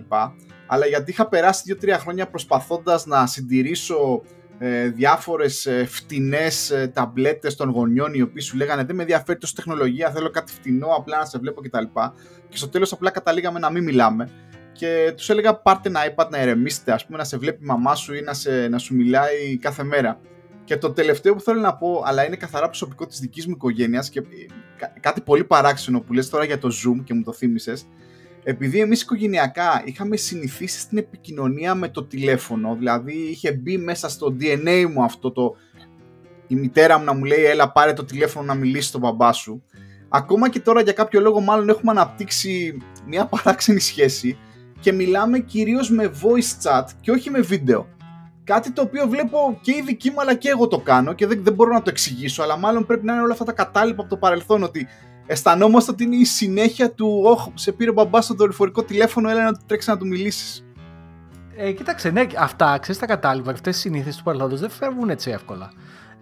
[0.66, 4.22] Αλλά γιατί είχα περάσει 2-3 χρόνια προσπαθώντας να συντηρήσω
[4.58, 9.38] ε, διάφορες ε, φτηνές ε, ταμπλέτες των γονιών οι οποίοι σου λέγανε δεν με ενδιαφέρει
[9.38, 11.78] τόσο τεχνολογία, θέλω κάτι φτηνό, απλά να σε βλέπω κτλ.
[11.78, 12.10] Και,
[12.48, 14.30] και στο τέλος απλά καταλήγαμε να μην μιλάμε
[14.74, 17.94] και τους έλεγα πάρτε ένα iPad να ερεμήσετε, ας πούμε να σε βλέπει η μαμά
[17.94, 20.20] σου ή να, σε, να σου μιλάει κάθε μέρα.
[20.64, 24.08] Και το τελευταίο που θέλω να πω, αλλά είναι καθαρά προσωπικό της δικής μου οικογένειας
[24.08, 24.22] και
[25.00, 27.86] κάτι πολύ παράξενο που λες τώρα για το Zoom και μου το θύμισες,
[28.42, 34.36] επειδή εμείς οικογενειακά είχαμε συνηθίσει στην επικοινωνία με το τηλέφωνο, δηλαδή είχε μπει μέσα στο
[34.40, 35.56] DNA μου αυτό το
[36.46, 39.62] η μητέρα μου να μου λέει έλα πάρε το τηλέφωνο να μιλήσεις στον μπαμπά σου.
[40.08, 44.38] Ακόμα και τώρα για κάποιο λόγο μάλλον έχουμε αναπτύξει μια παράξενη σχέση
[44.84, 47.86] και μιλάμε κυρίως με voice chat και όχι με βίντεο.
[48.44, 51.40] Κάτι το οποίο βλέπω και η δική μου αλλά και εγώ το κάνω και δεν,
[51.44, 54.10] δεν μπορώ να το εξηγήσω αλλά μάλλον πρέπει να είναι όλα αυτά τα κατάλοιπα από
[54.10, 54.88] το παρελθόν ότι
[55.26, 59.42] αισθανόμαστε ότι είναι η συνέχεια του «Όχ, σε πήρε ο μπαμπάς στο δορυφορικό τηλέφωνο, έλα
[59.42, 60.64] να του τρέξεις να του μιλήσεις».
[61.56, 65.30] Ε, κοίταξε, ναι, αυτά, ξέρεις τα κατάλοιπα, αυτές οι συνήθειες του παρελθόντος δεν φεύγουν έτσι
[65.30, 65.72] εύκολα.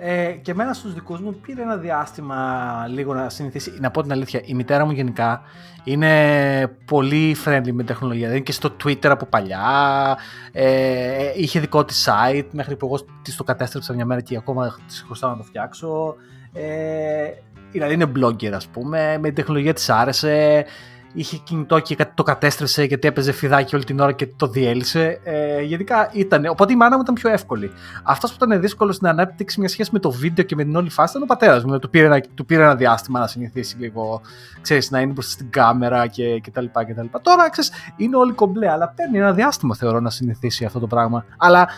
[0.04, 3.72] Ε, και εμένα στους δικούς μου πήρε ένα διάστημα λίγο να συνηθίσει.
[3.80, 5.42] Να πω την αλήθεια, η μητέρα μου γενικά
[5.84, 8.26] είναι πολύ friendly με τεχνολογία.
[8.26, 10.18] Δηλαδή και στο Twitter από παλιά,
[10.52, 14.76] ε, είχε δικό της site μέχρι που εγώ της το κατέστρεψα μια μέρα και ακόμα
[14.86, 16.14] της χρωστάω να το φτιάξω.
[16.52, 17.28] Ε,
[17.72, 20.64] δηλαδή είναι blogger ας πούμε, με την τεχνολογία της άρεσε,
[21.12, 25.20] είχε κινητό και το κατέστρεψε γιατί έπαιζε φιδάκι όλη την ώρα και το διέλυσε.
[25.24, 26.46] Ε, γενικά ήταν.
[26.46, 27.70] Οπότε η μάνα μου ήταν πιο εύκολη.
[28.02, 30.90] Αυτός που ήταν δύσκολος στην ανάπτυξη μιας σχέσης με το βίντεο και με την όλη
[30.90, 31.78] φάση ήταν ο πατέρας μου.
[31.78, 34.20] Του πήρε, ένα, του πήρε ένα διάστημα να συνηθίσει λίγο,
[34.60, 37.20] ξέρεις, να είναι μπροστά στην κάμερα και, και, τα λοιπά και τα λοιπά.
[37.20, 41.24] Τώρα, ξέρεις, είναι όλοι κομπλέ, αλλά παίρνει ένα διάστημα θεωρώ να συνηθίσει αυτό το πράγμα.
[41.36, 41.68] Αλλά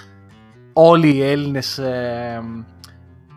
[0.73, 1.79] όλοι οι Έλληνες.
[1.79, 2.43] Ε,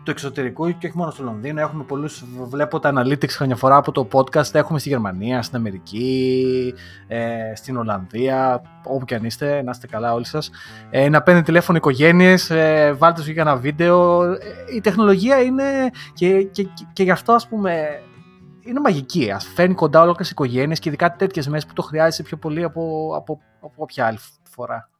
[0.08, 1.60] του εξωτερικού και όχι μόνο στο Λονδίνο.
[1.60, 6.74] Έχουμε πολλούς, βλέπω τα analytics χρόνια φορά από το podcast, έχουμε στη Γερμανία, στην Αμερική,
[7.06, 10.50] ε, στην Ολλανδία, όπου και αν είστε, να είστε καλά όλοι σας.
[10.90, 14.22] Ε, να παίρνετε τηλέφωνο οικογένειες, ε, βάλτε σου για ένα βίντεο.
[14.22, 14.38] Ε,
[14.76, 15.64] η τεχνολογία είναι
[16.14, 18.00] και, και, και, και γι' αυτό ας πούμε
[18.60, 19.30] είναι μαγική.
[19.30, 22.62] Α φέρνει κοντά όλε τι οικογένειες και ειδικά τέτοιες μέρες που το χρειάζεσαι πιο πολύ
[22.64, 24.18] από, από, από όποια άλλη
[24.50, 24.90] φορά.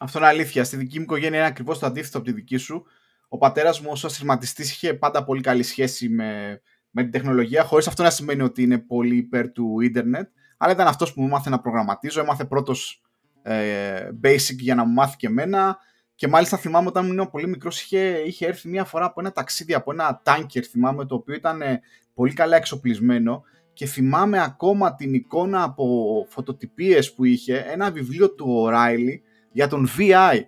[0.00, 0.64] Αυτό είναι αλήθεια.
[0.64, 2.86] Στη δική μου οικογένεια είναι ακριβώς το αντίθετο από τη δική σου
[3.32, 7.86] ο πατέρας μου ως ασυρματιστής είχε πάντα πολύ καλή σχέση με, με την τεχνολογία, χωρίς
[7.86, 11.50] αυτό να σημαίνει ότι είναι πολύ υπέρ του ίντερνετ, αλλά ήταν αυτός που μου μάθε
[11.50, 13.02] να προγραμματίζω, έμαθε πρώτος
[13.42, 15.78] ε, basic για να μου μάθει και εμένα
[16.14, 19.74] και μάλιστα θυμάμαι όταν ήμουν πολύ μικρός είχε, είχε έρθει μια φορά από ένα ταξίδι,
[19.74, 21.80] από ένα τάνκερ θυμάμαι, το οποίο ήταν ε,
[22.14, 23.42] πολύ καλά εξοπλισμένο
[23.72, 29.20] και θυμάμαι ακόμα την εικόνα από φωτοτυπίες που είχε, ένα βιβλίο του O'Reilly
[29.52, 30.40] για τον VI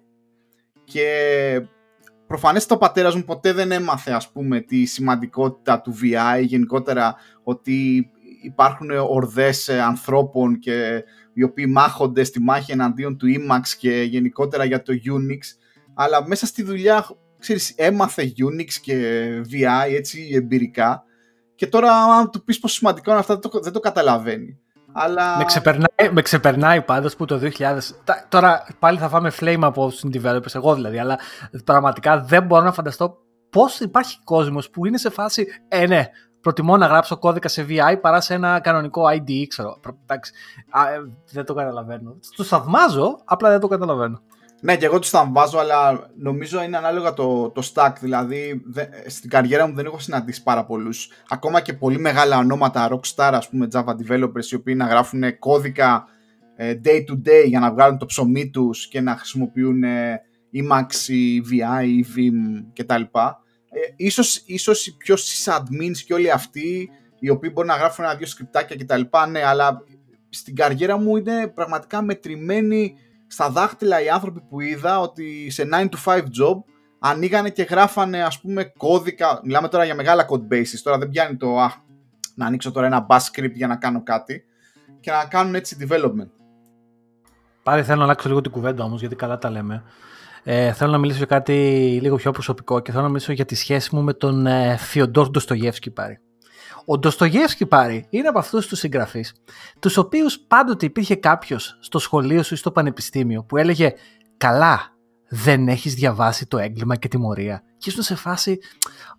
[0.85, 1.09] και
[2.27, 8.11] προφανές ο πατέρας μου ποτέ δεν έμαθε ας πούμε τη σημαντικότητα του VI γενικότερα ότι
[8.43, 14.83] υπάρχουν ορδές ανθρώπων και οι οποίοι μάχονται στη μάχη εναντίον του Emacs και γενικότερα για
[14.83, 15.39] το Unix
[15.95, 17.07] αλλά μέσα στη δουλειά
[17.39, 21.05] ξέρεις, έμαθε Unix και VI έτσι εμπειρικά
[21.55, 24.59] και τώρα αν του πεις πόσο σημαντικό είναι αυτά δεν το, δεν το καταλαβαίνει.
[24.97, 25.37] Αλλά...
[25.37, 27.79] Με ξεπερνάει, με ξεπερνάει πάντως που το 2000.
[28.29, 31.19] Τώρα πάλι θα φάμε flame από τους developers, εγώ δηλαδή, αλλά
[31.65, 33.19] πραγματικά δεν μπορώ να φανταστώ
[33.51, 35.47] πώς υπάρχει κόσμος που είναι σε φάση.
[35.69, 36.09] Ε, ναι,
[36.41, 39.81] προτιμώ να γράψω κώδικα σε VI παρά σε ένα κανονικό IDE, ξέρω.
[40.03, 40.33] Εντάξει,
[40.95, 41.01] ε,
[41.33, 42.17] δεν το καταλαβαίνω.
[42.37, 44.21] Τους θαυμάζω, απλά δεν το καταλαβαίνω.
[44.61, 47.93] Ναι, και εγώ τους βάζω, αλλά νομίζω είναι ανάλογα το, το stack.
[48.01, 51.11] Δηλαδή, δε, στην καριέρα μου δεν έχω συναντήσει πάρα πολλούς.
[51.29, 56.07] Ακόμα και πολύ μεγάλα ονόματα rockstar, ας πούμε, Java developers, οι οποίοι να γράφουν κώδικα
[56.57, 60.23] ε, day to day για να βγάλουν το ψωμί τους και να χρησιμοποιούν ε,
[60.55, 63.03] Emacs ή VI ή Vim κτλ.
[63.03, 68.27] Ε, ίσως, ίσως οι πιο sysadmins και όλοι αυτοί οι οποίοι μπορεί να γράφουν ένα-δύο
[68.27, 69.01] σκριπτάκια κτλ.
[69.31, 69.83] Ναι, αλλά
[70.29, 72.95] στην καριέρα μου είναι πραγματικά μετρημένοι
[73.27, 76.63] στα δάχτυλα οι άνθρωποι που είδα ότι σε 9 to 5 job
[76.99, 81.37] ανοίγανε και γράφανε ας πούμε κώδικα, μιλάμε τώρα για μεγάλα code bases, τώρα δεν πιάνει
[81.37, 81.73] το α,
[82.35, 84.45] να ανοίξω τώρα ένα bash script για να κάνω κάτι
[85.01, 86.31] και να κάνουν έτσι development.
[87.63, 89.83] Πάλι θέλω να αλλάξω λίγο την κουβέντα όμως γιατί καλά τα λέμε.
[90.43, 91.53] Ε, θέλω να μιλήσω για κάτι
[92.03, 95.31] λίγο πιο προσωπικό και θέλω να μιλήσω για τη σχέση μου με τον ε, Φιοντόρ
[95.31, 96.19] Ντοστογεύσκη πάρει.
[96.85, 99.35] Ο Ντοστογεύσκη πάρει είναι από αυτούς τους συγγραφείς,
[99.79, 103.95] τους οποίους πάντοτε υπήρχε κάποιος στο σχολείο σου ή στο πανεπιστήμιο που έλεγε
[104.37, 104.81] Καλά,
[105.29, 107.63] δεν έχεις διαβάσει το έγκλημα και τιμωρία.
[107.79, 108.59] Και ήσουν σε φάση,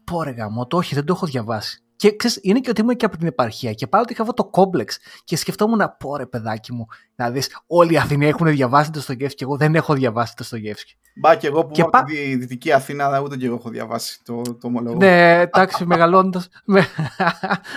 [0.04, 1.85] Πόρε γαμό, το όχι, δεν το έχω διαβάσει.
[1.96, 4.46] Και ξέρεις, είναι και ότι ήμουν και από την επαρχία και ότι είχα αυτό το
[4.46, 9.02] κόμπλεξ και σκεφτόμουν, πω ρε παιδάκι μου, να δεις, όλοι οι Αθηναίοι έχουν διαβάσει το
[9.02, 10.96] Στογεύσκι και εγώ δεν έχω διαβάσει το Στογεύσκι.
[11.18, 14.42] Μπα και εγώ που είμαι από τη Δυτική Αθήνα, ούτε και εγώ έχω διαβάσει το,
[14.42, 14.98] το ομολογώ.
[14.98, 16.44] Ναι, εντάξει, μεγαλώνοντα.
[16.66, 16.88] με,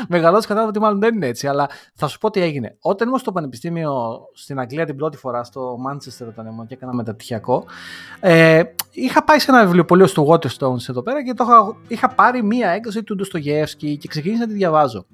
[0.09, 2.77] μεγαλώνοντα κατάλαβα ότι μάλλον δεν είναι έτσι, αλλά θα σου πω τι έγινε.
[2.81, 6.95] Όταν ήμουν στο Πανεπιστήμιο στην Αγγλία την πρώτη φορά, στο Μάντσεστερ, όταν ήμουν και έκανα
[6.95, 7.65] μεταπτυχιακό,
[8.21, 12.43] ε, είχα πάει σε ένα βιβλιοπωλείο στο Waterstones εδώ πέρα και το είχα, είχα πάρει
[12.43, 15.07] μία έκδοση του Ντοστογεύσκη και ξεκίνησα να τη διαβάζω.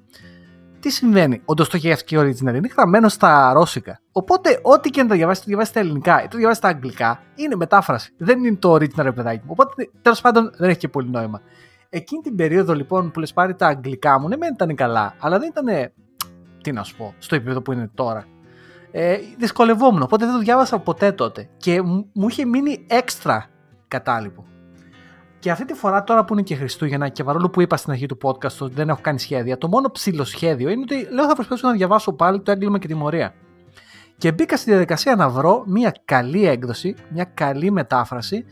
[0.79, 3.99] τι συμβαίνει; Ο Ντοστογεύσκη original είναι γραμμένος στα ρώσικα.
[4.11, 7.21] Οπότε, ό,τι και να το διαβάσεις, το διαβάσεις στα ελληνικά ή το διαβάσεις στα αγγλικά,
[7.35, 8.13] είναι μετάφραση.
[8.17, 9.49] Δεν είναι το original ρε παιδάκι μου.
[9.51, 11.41] Οπότε, τέλος πάντων, δεν έχει και πολύ νόημα.
[11.89, 15.39] Εκείνη την περίοδο λοιπόν που λες πάρει τα αγγλικά μου, ναι, δεν ήταν καλά, αλλά
[15.39, 15.91] δεν ήταν.
[16.61, 18.25] Τι να σου πω, στο επίπεδο που είναι τώρα.
[18.91, 21.49] Ε, δυσκολευόμουν, οπότε δεν το διάβασα ποτέ τότε.
[21.57, 21.81] Και
[22.13, 23.45] μου είχε μείνει έξτρα
[23.87, 24.45] κατάλοιπο.
[25.45, 28.05] Και αυτή τη φορά, τώρα που είναι και Χριστούγεννα, και παρόλο που είπα στην αρχή
[28.05, 31.33] του podcast ότι δεν έχω κάνει σχέδια, το μόνο ψηλό σχέδιο είναι ότι λέω θα
[31.33, 33.33] προσπαθήσω να διαβάσω πάλι το έγκλημα και τιμωρία.
[34.17, 38.45] Και μπήκα στη διαδικασία να βρω μια καλή έκδοση, μια καλή μετάφραση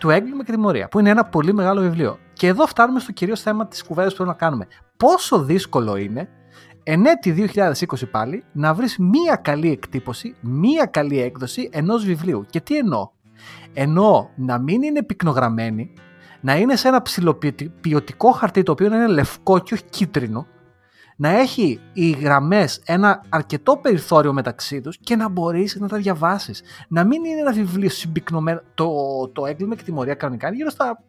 [0.00, 2.18] του έγκλημα και τιμωρία, που είναι ένα πολύ μεγάλο βιβλίο.
[2.32, 4.66] Και εδώ φτάνουμε στο κυρίως θέμα της κουβέντας που πρέπει να κάνουμε.
[4.96, 6.28] Πόσο δύσκολο είναι
[6.82, 7.72] εν έτη 2020
[8.10, 12.46] πάλι να βρεις μία καλή εκτύπωση, μία καλή έκδοση ενός βιβλίου.
[12.50, 13.10] Και τι εννοώ;
[13.72, 15.92] Εννοώ να μην είναι πυκνογραμμένη,
[16.40, 20.46] να είναι σε ένα ψηλοποιητικό χαρτί το οποίο είναι λευκό και όχι κίτρινο,
[21.20, 26.62] να έχει οι γραμμές ένα αρκετό περιθώριο μεταξύ τους και να μπορείς να τα διαβάσεις.
[26.88, 28.60] Να μην είναι ένα βιβλίο συμπυκνωμένο.
[28.74, 28.92] Το,
[29.28, 31.02] το έγκλημα και τιμωρία κανονικά είναι γύρω στα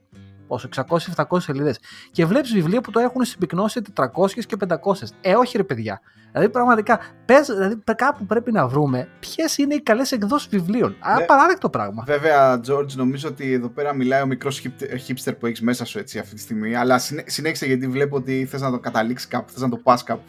[0.50, 0.70] πόσο,
[1.16, 1.80] 600-700 σελίδες.
[2.12, 5.14] Και βλέπεις βιβλία που το έχουν συμπυκνώσει 400 και 500.
[5.22, 6.02] Ε, όχι ρε παιδιά.
[6.32, 10.90] Δηλαδή, πραγματικά, πες, δηλαδή, κάπου πρέπει να βρούμε ποιες είναι οι καλές εκδόσεις βιβλίων.
[10.90, 11.24] Ναι.
[11.24, 12.04] Απαράδεκτο πράγμα.
[12.06, 14.62] Βέβαια, George, νομίζω ότι εδώ πέρα μιλάει ο μικρός
[15.08, 16.76] hipster που έχεις μέσα σου έτσι αυτή τη στιγμή.
[16.76, 20.24] Αλλά συνέχισε γιατί βλέπω ότι θες να το καταλήξεις κάπου, θες να το πας κάπου.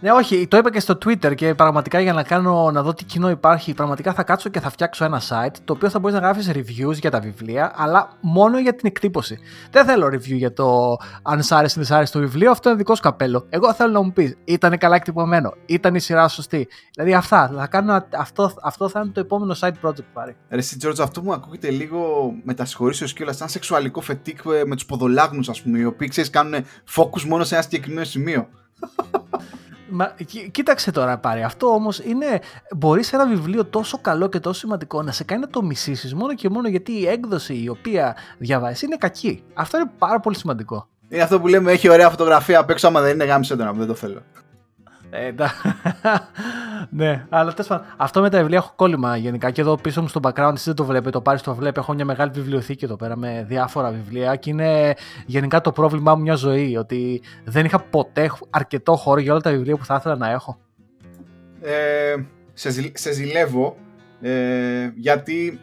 [0.00, 3.04] Ναι, όχι, το είπα και στο Twitter και πραγματικά για να κάνω να δω τι
[3.04, 6.22] κοινό υπάρχει, πραγματικά θα κάτσω και θα φτιάξω ένα site το οποίο θα μπορείς να
[6.22, 9.38] γράφεις reviews για τα βιβλία, αλλά μόνο για την εκτύπωση.
[9.70, 12.68] Δεν θέλω review για το αν σ' άρεσε ή δεν σ' άρεσε το βιβλίο, αυτό
[12.68, 13.46] είναι δικό σου καπέλο.
[13.48, 16.68] Εγώ θέλω να μου πεις, ήταν καλά εκτυπωμένο, ήταν η σειρά σωστή.
[16.94, 20.36] Δηλαδή αυτά, θα κάνω, αυτό, αυτό θα είναι το επόμενο site project πάρει.
[20.50, 24.86] Ρε εσύ, George, αυτό μου ακούγεται λίγο μετασχωρήσεως κιόλα, σαν σεξουαλικό φετίκ ε, με τους
[24.86, 26.64] ποδολάγνους, ας πούμε, οι οποίοι ξέρεις κάνουν
[26.96, 28.48] focus μόνο σε ένα συγκεκριμένο σημείο.
[29.90, 30.14] Μα,
[30.50, 31.42] κοίταξε τώρα πάρει.
[31.42, 32.40] Αυτό όμως είναι.
[32.76, 36.34] Μπορείς ένα βιβλίο τόσο καλό και τόσο σημαντικό να σε κάνει να το μισήσεις μόνο
[36.34, 39.42] και μόνο γιατί η έκδοση η οποία διαβάζεις είναι κακή.
[39.54, 40.88] Αυτό είναι πάρα πολύ σημαντικό.
[41.08, 43.86] Είναι αυτό που λέμε: Έχει ωραία φωτογραφία απ' έξω, άμα δεν είναι γάμισε τον δεν
[43.86, 44.22] το θέλω.
[45.10, 45.30] Ε,
[46.90, 49.50] ναι, αλλά τέλος πάντων, αυτό με τα βιβλία έχω κόλλημα γενικά.
[49.50, 51.78] Και εδώ πίσω μου στο background, εσεί δεν το βλέπετε, το πάρεις το βλέπει.
[51.78, 54.94] Έχω μια μεγάλη βιβλιοθήκη εδώ πέρα με διάφορα βιβλία και είναι
[55.26, 56.76] γενικά το πρόβλημά μου μια ζωή.
[56.76, 60.58] Ότι δεν είχα ποτέ αρκετό χώρο για όλα τα βιβλία που θα ήθελα να έχω.
[61.60, 62.14] Ε,
[62.52, 63.76] σε, σε ζηλεύω
[64.20, 65.60] ε, γιατί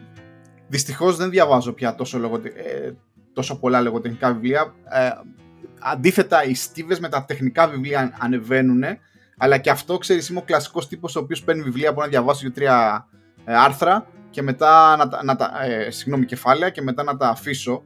[0.68, 2.90] δυστυχώς δεν διαβάζω πια τόσο, ε,
[3.32, 4.74] τόσο πολλά λογοτεχνικά βιβλία.
[4.90, 5.10] Ε,
[5.80, 8.82] αντίθετα, οι στίβες με τα τεχνικά βιβλία ανεβαίνουν
[9.36, 12.40] αλλά και αυτό, ξέρεις, είμαι ο κλασικός τύπος ο οποίος παίρνει βιβλία που να διαβάσω
[12.42, 13.06] για τρία
[13.44, 15.64] ε, άρθρα και μετά να, να τα.
[15.64, 17.84] Ε, συγγνώμη, κεφάλαια και μετά να τα αφήσω.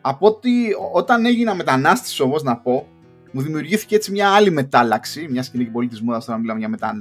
[0.00, 2.88] Από ότι όταν έγινα μετανάστης όμως, να πω,
[3.32, 5.26] μου δημιουργήθηκε έτσι μια άλλη μετάλλαξη.
[5.30, 6.96] Μια σκηνή πολύ της μόδας τώρα μιλάμε για, μετα,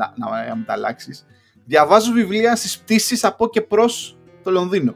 [0.45, 1.25] για μεταλλάξεις.
[1.65, 4.95] Διαβάζω βιβλία στις πτήσεις από και προς το Λονδίνο.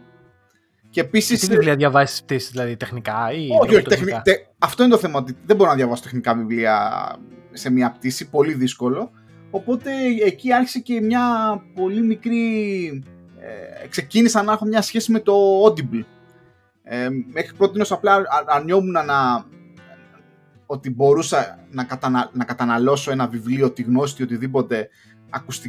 [0.89, 1.39] Και επίσης.
[1.39, 3.47] Τι βιβλία διαβάζει στι πτήσεις, δηλαδή τεχνικά ή.
[3.61, 4.21] Όχι, όχι, τεχνικά;
[4.57, 5.19] Αυτό είναι το θέμα.
[5.19, 7.15] Ότι δεν μπορώ να διαβάσω τεχνικά βιβλία
[7.51, 9.11] σε μια πτήση, πολύ δύσκολο.
[9.49, 9.91] Οπότε
[10.25, 11.23] εκεί άρχισε και μια
[11.75, 12.85] πολύ μικρή...
[13.39, 16.03] Ε, ξεκίνησα να έχω μια σχέση με το Audible.
[16.83, 19.45] Ε, μέχρι πρώτη απλά αρνιόμουν να,
[20.65, 24.89] ότι μπορούσα να, κατανα, να καταναλώσω ένα βιβλίο, τη γνώση, οτιδήποτε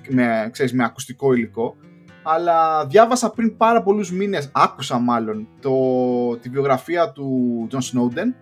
[0.09, 1.77] με, ξέρεις, με ακουστικό υλικό.
[2.23, 5.73] Αλλά διάβασα πριν πάρα πολλούς μήνες, άκουσα μάλλον, το,
[6.37, 8.35] τη βιογραφία του John Snowden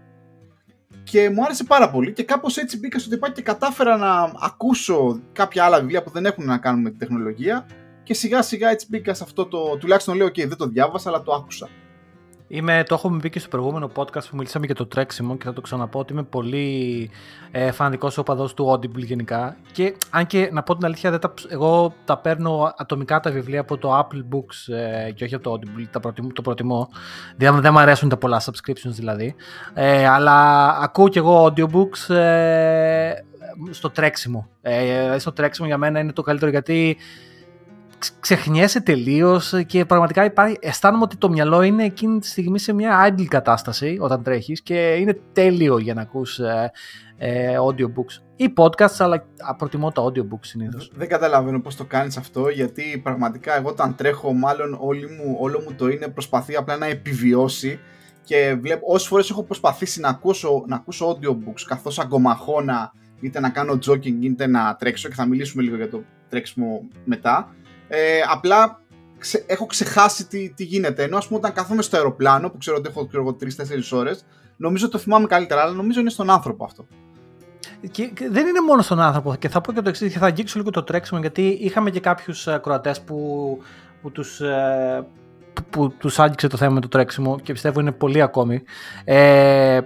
[1.04, 5.20] και μου άρεσε πάρα πολύ και κάπως έτσι μπήκα στο τυπάκι και κατάφερα να ακούσω
[5.32, 7.66] κάποια άλλα βιβλία που δεν έχουν να κάνουν με τη τεχνολογία
[8.02, 11.22] και σιγά σιγά έτσι μπήκα σε αυτό το, τουλάχιστον λέω και δεν το διάβασα αλλά
[11.22, 11.68] το άκουσα.
[12.48, 15.52] Είμαι, το έχουμε πει και στο προηγούμενο podcast που μιλήσαμε για το τρέξιμο και θα
[15.52, 17.10] το ξαναπώ ότι είμαι πολύ
[17.50, 19.56] ε, φανατικός οπαδός του Audible γενικά.
[19.72, 23.60] Και αν και να πω την αλήθεια δεν τα, εγώ τα παίρνω ατομικά τα βιβλία
[23.60, 26.88] από το Apple Books ε, και όχι από το Audible, τα προτιμώ, το προτιμώ.
[27.36, 29.34] Δηλαδή δεν μου αρέσουν τα πολλά subscriptions δηλαδή.
[29.74, 33.12] Ε, αλλά ακούω και εγώ audiobooks ε,
[33.70, 34.48] στο τρέξιμο.
[34.62, 36.96] Ε, στο τρέξιμο για μένα είναι το καλύτερο γιατί
[38.20, 43.08] ξεχνιέσαι τελείως και πραγματικά υπάρχει, αισθάνομαι ότι το μυαλό είναι εκείνη τη στιγμή σε μια
[43.08, 46.70] idle κατάσταση όταν τρέχεις και είναι τέλειο για να ακούς ε,
[47.16, 49.26] ε, audiobooks ή podcasts, αλλά
[49.58, 50.90] προτιμώ τα audiobooks συνήθως.
[50.94, 55.60] Δεν καταλαβαίνω πώς το κάνεις αυτό, γιατί πραγματικά εγώ όταν τρέχω, μάλλον όλη μου, όλο
[55.60, 57.78] μου το είναι προσπαθεί απλά να επιβιώσει.
[58.24, 63.50] Και βλέπω όσες φορές έχω προσπαθήσει να ακούσω, να ακούσω audiobooks καθώς αγκομαχώνα, είτε να
[63.50, 67.54] κάνω jogging είτε να τρέξω, και θα μιλήσουμε λίγο για το τρέξιμο μετά
[67.88, 68.80] ε, απλά
[69.18, 71.02] ξε, έχω ξεχάσει τι, τι γίνεται.
[71.02, 74.24] Ενώ ας πούμε όταν καθόμαι στο αεροπλάνο, που ξέρω ότι έχω 3-4 ώρες,
[74.56, 76.86] νομίζω το θυμάμαι καλύτερα, αλλά νομίζω είναι στον άνθρωπο αυτό.
[77.90, 79.34] και, δεν είναι μόνο στον άνθρωπο.
[79.34, 82.00] Και θα πω και το εξής, και θα αγγίξω λίγο το τρέξιμο, γιατί είχαμε και
[82.00, 83.58] κάποιους κροατέ που,
[84.02, 84.40] που τους
[85.70, 88.62] που τους άγγιξε το θέμα με το τρέξιμο και πιστεύω είναι πολύ ακόμη.
[89.04, 89.80] Ε,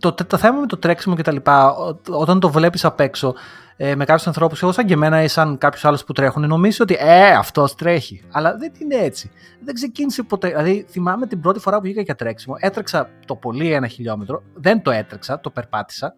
[0.00, 1.74] το, το θέμα με το τρέξιμο και τα λοιπά,
[2.10, 3.34] όταν το βλέπεις απ' έξω
[3.76, 6.78] ε, με κάποιους ανθρώπους, εγώ σαν και εμένα ή σαν κάποιους άλλους που τρέχουν, νομίζω
[6.80, 8.22] ότι ε, αυτός τρέχει.
[8.32, 9.30] Αλλά δεν είναι έτσι.
[9.64, 10.48] Δεν ξεκίνησε ποτέ.
[10.48, 14.82] Δηλαδή, θυμάμαι την πρώτη φορά που βγήκα για τρέξιμο, έτρεξα το πολύ ένα χιλιόμετρο, δεν
[14.82, 16.16] το έτρεξα, το περπάτησα.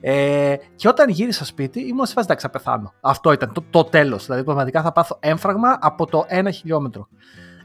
[0.00, 2.92] Ε, και όταν γύρισα σπίτι, ήμουν σε φάση εντάξει, θα πεθάνω.
[3.00, 4.24] Αυτό ήταν το, το τέλος.
[4.24, 7.08] Δηλαδή, πραγματικά θα πάθω έμφραγμα από το ένα χιλιόμετρο.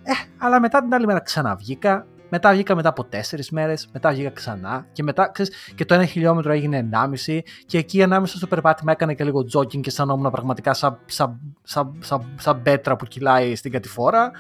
[0.03, 2.05] Ε, αλλά μετά την άλλη μέρα ξαναβγήκα.
[2.36, 6.06] Μετά βγήκα μετά από τέσσερις μέρες, μετά βγήκα ξανά και μετά ξέρεις, και το ένα
[6.06, 10.74] χιλιόμετρο έγινε 1,5 και εκεί ανάμεσα στο περπάτημα έκανα και λίγο τζόκινγκ και αισθανόμουν πραγματικά
[10.74, 14.32] σαν, σαν, σαν, σαν, σαν μπέτρα που κυλάει στην κατηφόρα.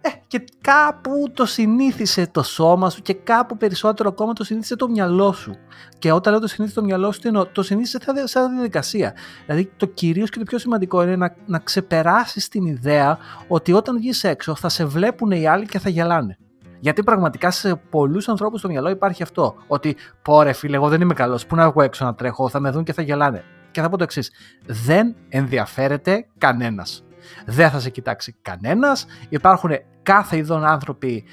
[0.00, 4.88] Ε, και κάπου το συνήθισε το σώμα σου και κάπου περισσότερο ακόμα το συνήθισε το
[4.88, 5.56] μυαλό σου.
[5.98, 9.14] Και όταν λέω το συνήθισε το μυαλό σου, το, το συνήθισε σαν διαδικασία.
[9.46, 13.96] Δηλαδή το κυρίως και το πιο σημαντικό είναι να, να ξεπεράσεις την ιδέα ότι όταν
[13.96, 16.38] βγεις έξω θα σε βλέπουν οι άλλοι και θα γελάνε.
[16.86, 19.54] Γιατί πραγματικά σε πολλούς ανθρώπους στο μυαλό υπάρχει αυτό.
[19.66, 21.46] Ότι πόρε φίλε, εγώ δεν είμαι καλός.
[21.46, 23.44] Πού να βγω έξω να τρέχω, θα με δουν και θα γελάνε.
[23.70, 24.30] Και θα πω το εξής.
[24.66, 27.04] Δεν ενδιαφέρεται κανένας.
[27.46, 29.06] Δεν θα σε κοιτάξει κανένας.
[29.28, 29.70] Υπάρχουν
[30.02, 31.24] κάθε ειδών άνθρωποι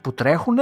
[0.00, 0.56] που τρέχουν.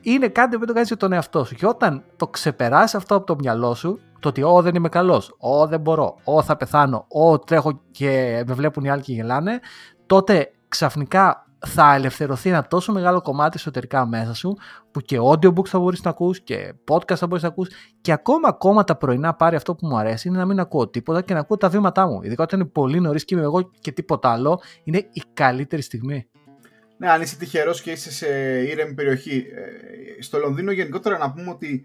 [0.00, 1.54] Είναι κάτι που το κάνεις για τον εαυτό σου.
[1.54, 5.34] Και όταν το ξεπεράσει αυτό από το μυαλό σου, το ότι Ω δεν είμαι καλός,
[5.38, 9.60] Ω δεν μπορώ, Ω θα πεθάνω, Ω τρέχω και με βλέπουν οι άλλοι και γελάνε,
[10.06, 14.56] τότε ξαφνικά θα ελευθερωθεί ένα τόσο μεγάλο κομμάτι εσωτερικά μέσα σου
[14.90, 17.68] που και audiobooks θα μπορείς να ακούς και podcast θα μπορείς να ακούς
[18.00, 21.22] και ακόμα ακόμα τα πρωινά πάρει αυτό που μου αρέσει είναι να μην ακούω τίποτα
[21.22, 22.22] και να ακούω τα βήματά μου.
[22.22, 26.28] Ειδικά όταν είναι πολύ νωρίς και είμαι εγώ και τίποτα άλλο είναι η καλύτερη στιγμή.
[26.96, 28.28] Ναι, αν είσαι τυχερός και είσαι σε
[28.62, 29.46] ήρεμη περιοχή.
[30.16, 31.84] Ε, στο Λονδίνο γενικότερα να πούμε ότι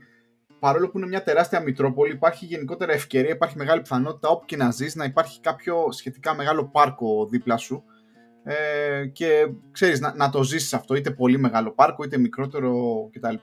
[0.59, 4.71] παρόλο που είναι μια τεράστια μητρόπολη, υπάρχει γενικότερα ευκαιρία, υπάρχει μεγάλη πιθανότητα όπου και να
[4.71, 7.83] ζεις να υπάρχει κάποιο σχετικά μεγάλο πάρκο δίπλα σου
[8.43, 13.35] ε, και ξέρεις να, να το ζήσεις αυτό είτε πολύ μεγάλο πάρκο είτε μικρότερο κτλ.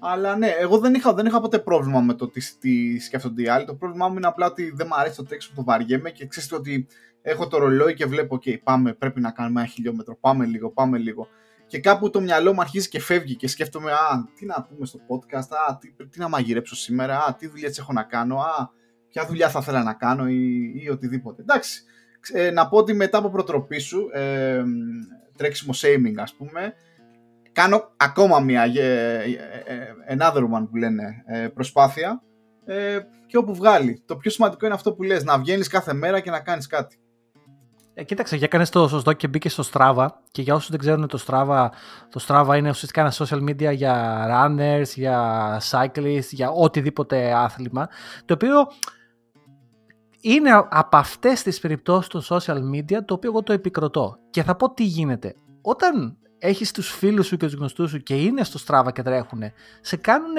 [0.00, 3.48] Αλλά ναι, εγώ δεν είχα, δεν είχα ποτέ πρόβλημα με το τι, τι σκέφτονται οι
[3.48, 3.64] άλλοι.
[3.64, 6.54] Το πρόβλημά μου είναι απλά ότι δεν μου αρέσει το τρέξιμο, το βαριέμαι και ξέρετε
[6.54, 6.86] ότι
[7.22, 10.98] έχω το ρολόι και βλέπω, OK, πάμε, πρέπει να κάνουμε ένα χιλιόμετρο, πάμε λίγο, πάμε
[10.98, 11.28] λίγο.
[11.66, 14.98] Και κάπου το μυαλό μου αρχίζει και φεύγει και σκέφτομαι, Α, τι να πούμε στο
[15.08, 18.70] podcast, Α, τι, τι να μαγειρέψω σήμερα, Α, τι δουλειές έχω να κάνω, Α,
[19.08, 21.42] ποια δουλειά θα ήθελα να κάνω ή, ή οτιδήποτε.
[21.42, 21.82] Εντάξει,
[22.32, 24.62] ε, να πω ότι μετά από προτροπή σου, ε,
[25.36, 26.74] τρέξιμο shaming ας πούμε,
[27.52, 29.22] κάνω ακόμα μια ε,
[30.06, 32.22] ε, another one που λένε προσπάθεια
[33.26, 34.02] και όπου βγάλει.
[34.06, 36.98] Το πιο σημαντικό είναι αυτό που λες, να βγαίνεις κάθε μέρα και να κάνεις κάτι.
[37.98, 40.06] Ε, κοίταξε, για έκανες το σωστό και μπήκες στο Strava.
[40.30, 41.68] Και για όσους δεν ξέρουν, το Strava,
[42.10, 47.88] το Strava είναι ουσιαστικά ένα social media για runners, για cyclists, για οτιδήποτε άθλημα.
[48.24, 48.54] Το οποίο
[50.20, 54.18] είναι από αυτές τις περιπτώσεις των social media το οποίο εγώ το επικροτώ.
[54.30, 55.34] Και θα πω τι γίνεται.
[55.60, 59.42] Όταν έχεις τους φίλους σου και τους γνωστούς σου και είναι στο Strava και τρέχουν,
[59.80, 60.36] σε κάνουν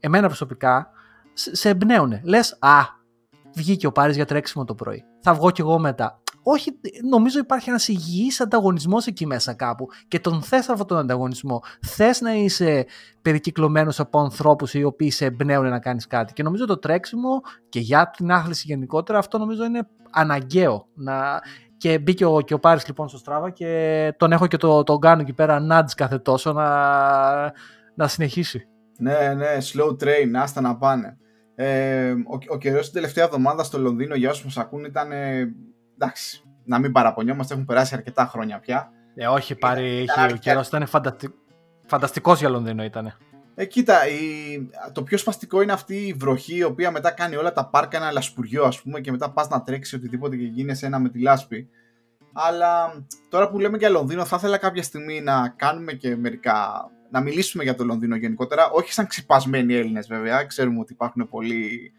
[0.00, 0.90] εμένα προσωπικά,
[1.32, 2.20] σε εμπνέουν.
[2.22, 2.82] Λες, α,
[3.54, 5.04] βγήκε ο Πάρης για τρέξιμο το πρωί.
[5.20, 6.80] Θα βγω κι εγώ μετά όχι,
[7.10, 11.62] νομίζω υπάρχει ένας υγιής ανταγωνισμός εκεί μέσα κάπου και τον θες αυτόν τον ανταγωνισμό.
[11.80, 12.86] Θες να είσαι
[13.22, 16.32] περικυκλωμένος από ανθρώπους οι οποίοι σε εμπνέουν να κάνεις κάτι.
[16.32, 20.88] Και νομίζω το τρέξιμο και για την άθληση γενικότερα αυτό νομίζω είναι αναγκαίο.
[20.94, 21.40] Να...
[21.76, 25.00] Και μπήκε ο, και ο Πάρης λοιπόν στο Στράβα και τον έχω και το, τον
[25.00, 27.52] κάνω εκεί πέρα nudge κάθε τόσο να,
[27.94, 28.68] να συνεχίσει.
[28.98, 31.16] Ναι, ναι, slow train, άστα να πάνε.
[31.54, 35.08] Ε, ο, ο καιρός την τελευταία εβδομάδα στο Λονδίνο, για όσους μας ακούν, ήταν
[35.98, 38.90] εντάξει, να μην παραπονιόμαστε, έχουν περάσει αρκετά χρόνια πια.
[39.14, 41.34] Ε, όχι, πάρει, έχει, ο καιρός ήταν φανταστι...
[41.86, 43.16] φανταστικός για Λονδίνο ήταν.
[43.54, 44.18] Ε, κοίτα, η...
[44.92, 48.12] το πιο σπαστικό είναι αυτή η βροχή η οποία μετά κάνει όλα τα πάρκα ένα
[48.12, 51.68] λασπουριό ας πούμε και μετά πας να τρέξει οτιδήποτε και γίνεσαι ένα με τη λάσπη.
[52.32, 57.20] Αλλά τώρα που λέμε για Λονδίνο θα ήθελα κάποια στιγμή να κάνουμε και μερικά, να
[57.20, 61.92] μιλήσουμε για το Λονδίνο γενικότερα, όχι σαν ξυπασμένοι Έλληνες βέβαια, ξέρουμε ότι υπάρχουν πολλοί,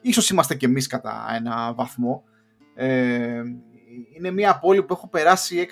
[0.00, 2.24] ίσως είμαστε και εμείς κατά ένα βαθμό,
[2.74, 3.42] ε,
[4.16, 5.68] είναι μια πόλη που έχω περάσει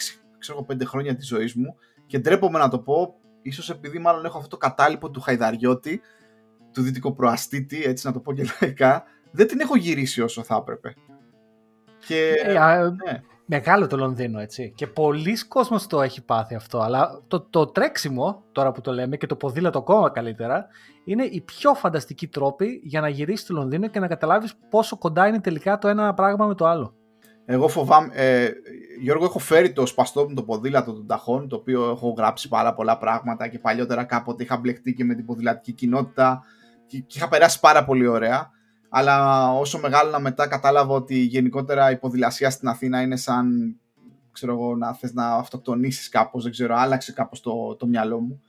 [0.69, 1.77] 6-5 χρόνια της ζωής μου
[2.07, 6.01] και ντρέπομαι να το πω, ίσως επειδή μάλλον έχω αυτό το κατάλοιπο του Χαϊδαριώτη,
[6.73, 10.57] του δυτικό προαστήτη, έτσι να το πω και λαϊκά, δεν την έχω γυρίσει όσο θα
[10.57, 10.95] έπρεπε.
[12.07, 13.23] Και, ε, ναι.
[13.47, 14.73] Μεγάλο το Λονδίνο, έτσι.
[14.77, 16.79] Και πολλοί κόσμος το έχει πάθει αυτό.
[16.79, 20.67] Αλλά το, το τρέξιμο, τώρα που το λέμε, και το ποδήλατο ακόμα καλύτερα,
[21.05, 25.27] είναι η πιο φανταστική τρόπη για να γυρίσεις το Λονδίνο και να καταλάβεις πόσο κοντά
[25.27, 26.95] είναι τελικά το ένα πράγμα με το άλλο.
[27.45, 28.11] Εγώ φοβάμαι.
[28.15, 28.51] Ε,
[29.01, 32.75] Γιώργο, έχω φέρει το σπαστό μου το ποδήλατο των ταχών, το οποίο έχω γράψει πάρα
[32.75, 36.43] πολλά πράγματα και παλιότερα κάποτε είχα μπλεχτεί και με την ποδηλατική κοινότητα
[36.87, 38.51] και, και είχα περάσει πάρα πολύ ωραία.
[38.95, 43.77] Αλλά όσο μεγάλωνα μετά κατάλαβα ότι γενικότερα η ποδηλασία στην Αθήνα είναι σαν
[44.33, 48.43] ξέρω εγώ, να θες να αυτοκτονήσεις κάπως, δεν ξέρω, άλλαξε κάπως το, το μυαλό μου.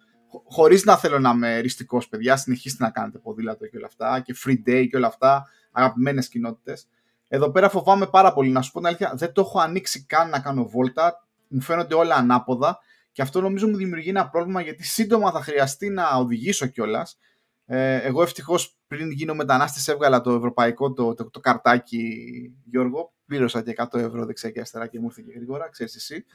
[0.45, 4.35] Χωρίς να θέλω να είμαι ριστικός, παιδιά, συνεχίστε να κάνετε ποδήλατο και όλα αυτά και
[4.45, 6.87] free day και όλα αυτά, αγαπημένες κοινότητες.
[7.27, 10.29] Εδώ πέρα φοβάμαι πάρα πολύ, να σου πω την αλήθεια, δεν το έχω ανοίξει καν
[10.29, 12.79] να κάνω βόλτα, μου φαίνονται όλα ανάποδα
[13.11, 17.17] και αυτό νομίζω μου δημιουργεί ένα πρόβλημα γιατί σύντομα θα χρειαστεί να οδηγήσω κιόλας.
[17.65, 22.15] Ε, εγώ ευτυχώς πριν γίνω μετανάστης έβγαλα το ευρωπαϊκό το, το, το, καρτάκι
[22.63, 23.13] Γιώργο.
[23.25, 26.25] Πλήρωσα και 100 ευρώ δεξιά και αριστερά και μου ήρθε και γρήγορα, ξέρεις εσύ.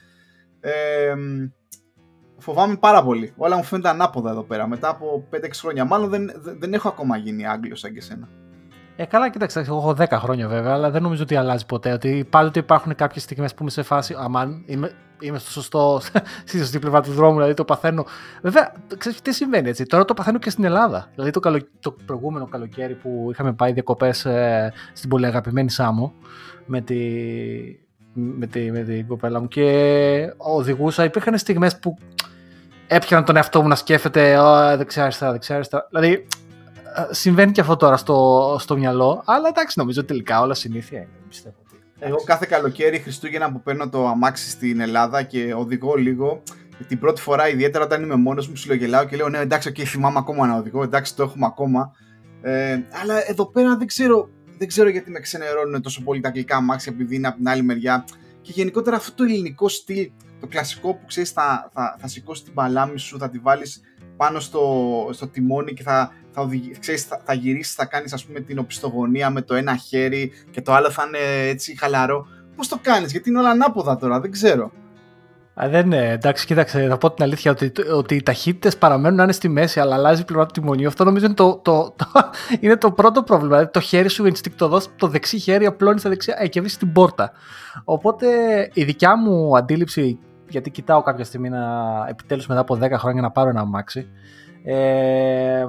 [0.60, 1.14] Ε,
[2.38, 3.32] φοβάμαι πάρα πολύ.
[3.36, 5.84] Όλα μου φαίνονται ανάποδα εδώ πέρα μετά από 5-6 χρόνια.
[5.84, 8.28] Μάλλον δεν, δεν έχω ακόμα γίνει Άγγλος σαν και εσένα.
[9.00, 11.92] Ε, καλά, κοίταξε, εγώ έχω 10 χρόνια βέβαια, αλλά δεν νομίζω ότι αλλάζει ποτέ.
[11.92, 14.14] Ότι πάντοτε υπάρχουν κάποιες στιγμές που είμαι σε φάση.
[14.18, 16.00] Αμάν, είμαι, είμαι στο σωστό,
[16.48, 18.04] στη σωστή πλευρά του δρόμου, δηλαδή το παθαίνω.
[18.42, 19.84] Βέβαια, ξέρεις τι συμβαίνει έτσι.
[19.84, 21.08] Τώρα το παθαίνω και στην Ελλάδα.
[21.14, 26.12] Δηλαδή το, καλο, το προηγούμενο καλοκαίρι που είχαμε πάει διακοπές ε, στην πολύ αγαπημένη Σάμο
[26.66, 27.00] με, τη,
[28.12, 31.04] με, τη, με την κοπέλα μου και οδηγούσα.
[31.04, 31.96] Υπήρχαν στιγμές που
[32.86, 34.38] έπιανα τον εαυτό μου να σκέφτεται
[34.76, 35.86] δεξιά-αριστερά, δεξιά-αριστερά.
[35.90, 36.26] Δηλαδή
[37.10, 41.08] συμβαίνει και αυτό τώρα στο, στο μυαλό, αλλά εντάξει, νομίζω τελικά όλα συνήθεια είναι.
[41.28, 41.56] Πιστεύω.
[41.98, 46.42] Εγώ κάθε καλοκαίρι Χριστούγεννα που παίρνω το αμάξι στην Ελλάδα και οδηγώ λίγο,
[46.88, 50.18] την πρώτη φορά ιδιαίτερα όταν είμαι μόνος μου συλλογελάω και λέω ναι εντάξει, okay, θυμάμαι
[50.18, 51.92] ακόμα να οδηγώ, εντάξει το έχουμε ακόμα.
[52.42, 54.28] Ε, αλλά εδώ πέρα δεν ξέρω,
[54.58, 57.62] δεν ξέρω γιατί με ξενερώνουν τόσο πολύ τα αγγλικά αμάξια επειδή είναι από την άλλη
[57.62, 58.04] μεριά
[58.40, 60.10] και γενικότερα αυτό το ελληνικό στυλ,
[60.40, 63.80] το κλασικό που ξέρεις θα, θα, θα σηκώσει την παλάμη σου, θα τη βάλεις
[64.18, 64.62] πάνω στο,
[65.12, 68.58] στο τιμόνι και θα, θα, οδηγεί, ξέρεις, θα, θα γυρίσεις, θα κάνεις ας πούμε την
[68.58, 72.26] οπισθογωνία με το ένα χέρι και το άλλο θα είναι έτσι χαλαρό.
[72.56, 74.72] Πώς το κάνεις, γιατί είναι όλα ανάποδα τώρα, δεν ξέρω.
[75.62, 76.10] Α, δεν είναι.
[76.10, 79.80] Εντάξει, κοίταξε, θα πω την αλήθεια ότι, ότι οι ταχύτητες παραμένουν να είναι στη μέση,
[79.80, 80.88] αλλά αλλάζει η πλευρά του τιμονίου.
[80.88, 82.06] Αυτό νομίζω είναι το, το, το,
[82.60, 83.54] είναι το πρώτο πρόβλημα.
[83.54, 86.92] Δηλαδή το χέρι σου ενστικτοδό, το δεξί χέρι απλώνεις στα δεξιά ε, και βρει την
[86.92, 87.32] πόρτα.
[87.84, 88.26] Οπότε
[88.72, 90.18] η δικιά μου αντίληψη
[90.48, 91.60] γιατί κοιτάω κάποια στιγμή να
[92.08, 94.08] επιτέλους μετά από 10 χρόνια να πάρω ένα αμάξι.
[94.64, 95.64] Ε,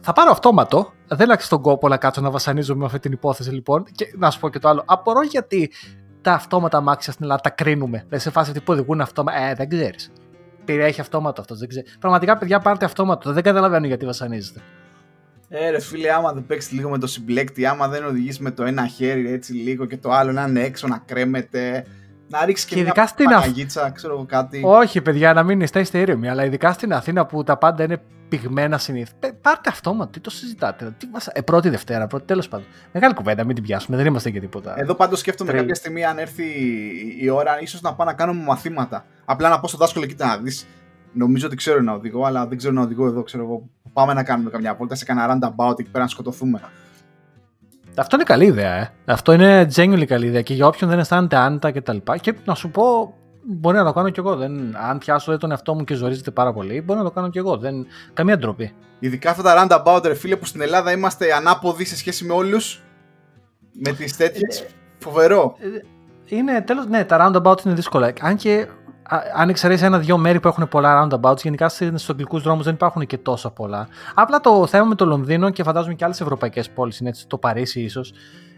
[0.00, 0.92] θα πάρω αυτόματο.
[1.08, 3.84] Δεν άξιζε τον κόπο να κάτσω να βασανίζομαι με αυτή την υπόθεση λοιπόν.
[3.92, 4.82] Και να σου πω και το άλλο.
[4.86, 5.70] Απορώ γιατί
[6.20, 7.98] τα αυτόματα αμάξια στην Ελλάδα τα κρίνουμε.
[7.98, 9.38] Δηλαδή σε φάση που οδηγούν αυτόματα.
[9.38, 10.12] Ε, δεν ξέρεις.
[10.64, 11.58] Περιέχει αυτόματο αυτός.
[11.58, 11.96] Δεν ξέρεις.
[12.00, 13.32] Πραγματικά, παιδιά, πάρτε αυτόματο.
[13.32, 14.60] Δεν καταλαβαίνω γιατί βασανίζετε.
[15.48, 18.64] Ε, ρε φίλε, άμα δεν παίξεις λίγο με το συμπλέκτη, άμα δεν οδηγήσει με το
[18.64, 21.84] ένα χέρι έτσι λίγο και το άλλο να είναι έξω να κρέμεται
[22.38, 24.62] να ρίξεις και, και μια στην παναγίτσα, ξέρω εγώ κάτι.
[24.64, 28.78] Όχι, παιδιά, να μην είστε ήρεμοι, αλλά ειδικά στην Αθήνα που τα πάντα είναι πυγμένα
[28.78, 29.14] συνήθως.
[29.40, 30.94] Πάρτε αυτόματο, τι το συζητάτε.
[30.98, 31.26] Τι μας...
[31.26, 32.66] ε, πρώτη Δευτέρα, πρώτη τέλος πάντων.
[32.92, 34.74] Μεγάλη κουβέντα, μην την πιάσουμε, δεν είμαστε για τίποτα.
[34.76, 35.58] Εδώ πάντως σκέφτομαι Τρί...
[35.58, 36.44] κάποια στιγμή, αν έρθει
[37.20, 39.04] η ώρα, ίσως να πάω να κάνουμε μαθήματα.
[39.24, 40.66] Απλά να πω στο δάσκαλο, κοίτα να δεις.
[41.12, 43.22] Νομίζω ότι ξέρω να οδηγώ, αλλά δεν ξέρω να οδηγώ εδώ.
[43.22, 43.68] Ξέρω εγώ.
[43.92, 46.60] Πάμε να κάνουμε καμιά βόλτα σε κανένα roundabout εκεί πέρα να σκοτωθούμε.
[47.96, 48.92] Αυτό είναι καλή ιδέα, ε.
[49.04, 52.16] Αυτό είναι genuinely καλή ιδέα και για όποιον δεν αισθάνεται άνετα και τα λοιπά.
[52.16, 54.36] Και να σου πω, μπορεί να το κάνω κι εγώ.
[54.36, 57.38] Δεν, αν πιάσω τον εαυτό μου και ζορίζεται πάρα πολύ, μπορεί να το κάνω κι
[57.38, 57.56] εγώ.
[57.56, 58.74] Δεν, καμία ντροπή.
[58.98, 62.82] Ειδικά αυτά τα roundabout, ρε φίλε, που στην Ελλάδα είμαστε ανάποδοι σε σχέση με όλους.
[63.72, 64.60] Με τις τέτοιες.
[64.60, 64.66] Ε,
[64.98, 65.56] φοβερό.
[65.58, 66.86] Ε, είναι τέλος.
[66.86, 68.12] Ναι, τα roundabout είναι δύσκολα.
[68.20, 68.66] Αν και
[69.34, 73.18] αν εξαιρέσεις ένα-δυο μέρη που έχουν πολλά roundabouts, γενικά στους αγγλικούς δρόμους δεν υπάρχουν και
[73.18, 73.88] τόσο πολλά.
[74.14, 77.38] Απλά το θέμα με το Λονδίνο και φαντάζομαι και άλλες ευρωπαϊκές πόλεις, είναι έτσι, το
[77.38, 78.12] Παρίσι ίσως.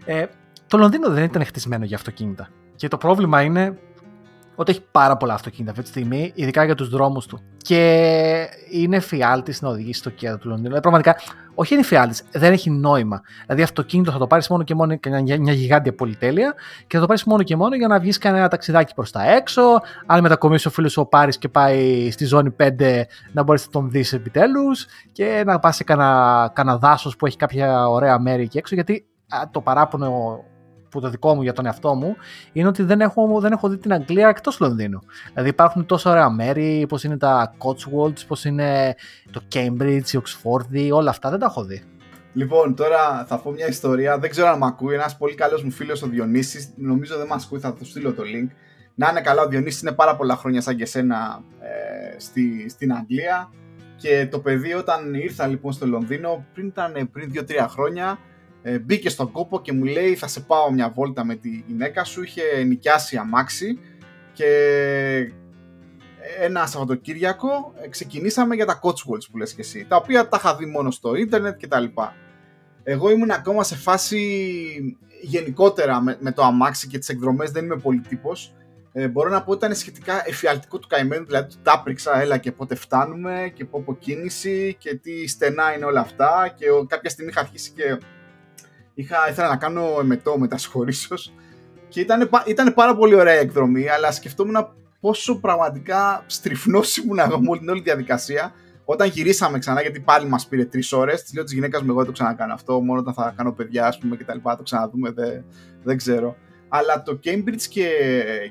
[0.05, 0.25] Ε,
[0.67, 2.47] το Λονδίνο δεν ήταν χτισμένο για αυτοκίνητα.
[2.75, 3.77] Και το πρόβλημα είναι
[4.59, 7.39] ότι έχει πάρα πολλά αυτοκίνητα αυτή τη στιγμή, ειδικά για τους δρόμους του.
[7.57, 10.67] Και είναι φιάλτης να οδηγήσει το κέντρο του Λονδίνου.
[10.67, 11.15] Δηλαδή, πραγματικά,
[11.55, 13.21] όχι είναι φιάλτης, δεν έχει νόημα.
[13.41, 16.53] Δηλαδή, αυτοκίνητο θα το πάρεις μόνο και μόνο για μια γιγάντια πολυτέλεια
[16.87, 19.61] και θα το πάρεις μόνο και μόνο για να βγεις κανένα ταξιδάκι προς τα έξω.
[20.05, 23.71] Αν μετακομίσει ο φίλος σου ο Πάρης και πάει στη ζώνη 5, να μπορείς να
[23.71, 28.57] τον δεις επιτέλους και να πας σε κανένα δάσος που έχει κάποια ωραία μέρη εκεί
[28.57, 28.75] έξω.
[28.75, 29.05] Γιατί
[29.51, 30.39] το παράπονο
[30.97, 32.15] που το δικό μου για τον εαυτό μου
[32.53, 34.99] είναι ότι δεν έχω, δεν έχω δει την Αγγλία εκτός Λονδίνου.
[35.29, 38.95] Δηλαδή υπάρχουν τόσο ωραία μέρη, όπω είναι τα Cotswolds, όπω είναι
[39.31, 41.83] το Cambridge, η Oxford, όλα αυτά δεν τα έχω δει.
[42.33, 44.17] Λοιπόν, τώρα θα πω μια ιστορία.
[44.17, 44.93] Δεν ξέρω αν με ακούει.
[44.93, 48.23] Ένας πολύ καλός μου φίλος ο Διονύσης, νομίζω δεν μα ακούει, θα του στείλω το
[48.23, 48.47] link.
[48.95, 52.93] Να είναι καλά, ο Διονύσης είναι πάρα πολλά χρόνια σαν και εσένα ε, στη, στην
[52.93, 53.49] Αγγλία.
[53.95, 58.19] Και το παιδί όταν ήρθα λοιπόν στο Λονδίνο, πριν ήταν πριν 2-3 χρόνια,
[58.69, 62.03] ε, μπήκε στον κόπο και μου λέει θα σε πάω μια βόλτα με τη γυναίκα
[62.03, 63.79] σου, είχε νοικιάσει αμάξι
[64.33, 64.45] και
[66.39, 70.55] ένα Σαββατοκύριακο ε, ξεκινήσαμε για τα Cotswolds που λες και εσύ, τα οποία τα είχα
[70.55, 72.15] δει μόνο στο ίντερνετ και τα λοιπά.
[72.83, 74.19] Εγώ ήμουν ακόμα σε φάση
[75.21, 78.55] γενικότερα με, με το αμάξι και τις εκδρομές, δεν είμαι πολύ τύπος.
[78.91, 82.51] Ε, μπορώ να πω ότι ήταν σχετικά εφιαλτικό του καημένου, δηλαδή του τάπριξα, έλα και
[82.51, 87.39] πότε φτάνουμε και πω κίνηση και τι στενά είναι όλα αυτά και κάποια στιγμή είχα
[87.39, 87.97] αρχίσει και
[88.99, 91.33] Είχα, ήθελα να κάνω εμετό μετασχωρήσεως
[91.87, 94.67] και ήταν, ήταν πάρα πολύ ωραία η εκδρομή, αλλά σκεφτόμουν
[94.99, 98.53] πόσο πραγματικά στριφνός ήμουν εγώ με όλη την όλη διαδικασία.
[98.85, 101.97] Όταν γυρίσαμε ξανά, γιατί πάλι μας πήρε τρεις ώρες, της λέω της γυναίκας μου: Εγώ
[101.97, 102.81] δεν το ξανακάνω αυτό.
[102.81, 105.11] Μόνο όταν θα κάνω παιδιά, ας πούμε, και τα λοιπά, το ξαναδούμε.
[105.11, 105.45] Δεν,
[105.83, 106.35] δεν ξέρω.
[106.67, 107.89] Αλλά το Cambridge και,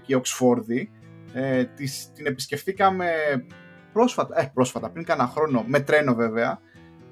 [0.02, 0.86] και η Oxford
[1.32, 1.64] ε,
[2.14, 3.10] την επισκεφθήκαμε
[3.92, 6.60] πρόσφατα, ε, πρόσφατα, πριν κάνα χρόνο, με τρένο βέβαια.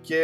[0.04, 0.20] Και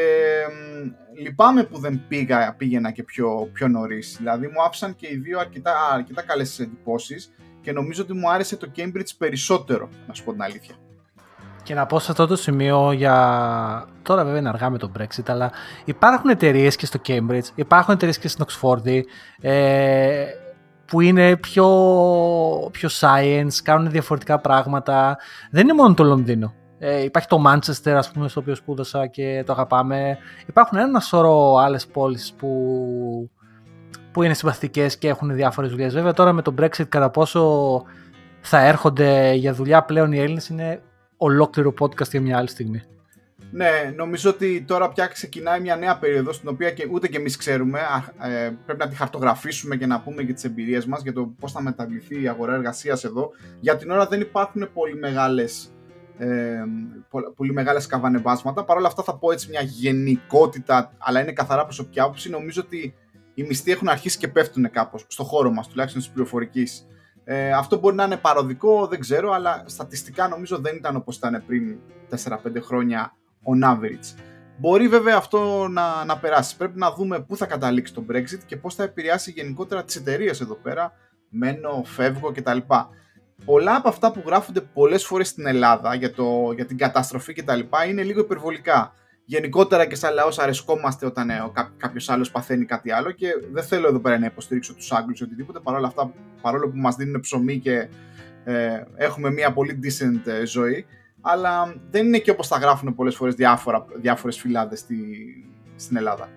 [1.23, 4.17] λυπάμαι που δεν πήγα, πήγαινα και πιο, πιο νωρίς.
[4.19, 8.57] Δηλαδή μου άφησαν και οι δύο αρκετά, αρκετά καλές εντυπώσεις και νομίζω ότι μου άρεσε
[8.57, 10.75] το Cambridge περισσότερο, να σου πω την αλήθεια.
[11.63, 13.89] Και να πω σε αυτό το σημείο για.
[14.03, 15.53] Τώρα βέβαια είναι αργά με το Brexit, αλλά
[15.85, 19.03] υπάρχουν εταιρείες και στο Cambridge, υπάρχουν εταιρείες και στην Oxford
[19.41, 20.25] ε,
[20.87, 21.67] που είναι πιο,
[22.73, 25.19] πιο science, κάνουν διαφορετικά πράγματα.
[25.51, 26.55] Δεν είναι μόνο το Λονδίνο.
[26.83, 30.19] Ε, υπάρχει το Manchester, ας πούμε, στο οποίο σπούδασα και το αγαπάμε.
[30.47, 33.31] Υπάρχουν ένα σωρό άλλες πόλεις που,
[34.13, 35.95] που είναι συμπαθητικές και έχουν διάφορες δουλειές.
[35.95, 37.83] Βέβαια τώρα με το Brexit κατά πόσο
[38.41, 40.83] θα έρχονται για δουλειά πλέον οι Έλληνες είναι
[41.17, 42.83] ολόκληρο podcast για μια άλλη στιγμή.
[43.53, 47.37] Ναι, νομίζω ότι τώρα πια ξεκινάει μια νέα περίοδος στην οποία και ούτε και εμείς
[47.37, 47.81] ξέρουμε.
[48.21, 51.53] Ε, πρέπει να τη χαρτογραφήσουμε και να πούμε και τις εμπειρίες μας για το πώς
[51.53, 53.31] θα μεταβληθεί η αγορά εργασίας εδώ.
[53.61, 55.71] Για την ώρα δεν υπάρχουν πολύ μεγάλες
[56.21, 56.65] ε,
[57.37, 58.65] πολύ μεγάλες καβανεβάσματα.
[58.65, 62.31] Παρ' όλα αυτά θα πω έτσι μια γενικότητα, αλλά είναι καθαρά προσωπική άποψη.
[62.31, 62.95] Νομίζω ότι
[63.35, 66.87] οι μισθοί έχουν αρχίσει και πέφτουν κάπως στο χώρο μας, τουλάχιστον της πληροφορικής.
[67.25, 71.43] Ε, αυτό μπορεί να είναι παροδικό, δεν ξέρω, αλλά στατιστικά νομίζω δεν ήταν όπως ήταν
[71.47, 71.79] πριν
[72.11, 73.13] 4-5 χρόνια
[73.45, 74.21] on average.
[74.59, 76.57] Μπορεί βέβαια αυτό να, να περάσει.
[76.57, 80.41] Πρέπει να δούμε πού θα καταλήξει το Brexit και πώς θα επηρεάσει γενικότερα τις εταιρείες
[80.41, 80.93] εδώ πέρα.
[81.29, 82.59] Μένω, φεύγω κτλ
[83.45, 87.61] πολλά από αυτά που γράφονται πολλές φορές στην Ελλάδα για, το, για την καταστροφή κτλ.
[87.89, 88.95] είναι λίγο υπερβολικά.
[89.25, 93.89] Γενικότερα και σαν λαός αρεσκόμαστε όταν ε, κάποιος άλλος παθαίνει κάτι άλλο και δεν θέλω
[93.89, 95.61] εδώ πέρα να υποστηρίξω τους Άγγλους ή οτιδήποτε.
[95.61, 97.89] Παρόλα αυτά, παρόλο που μας δίνουν ψωμί και
[98.45, 100.87] ε, έχουμε μια πολύ decent ε, ζωή,
[101.21, 103.35] αλλά δεν είναι και όπως τα γράφουν πολλές φορές
[104.01, 104.97] διάφορες φυλάδες στη,
[105.77, 106.29] στην Ελλάδα.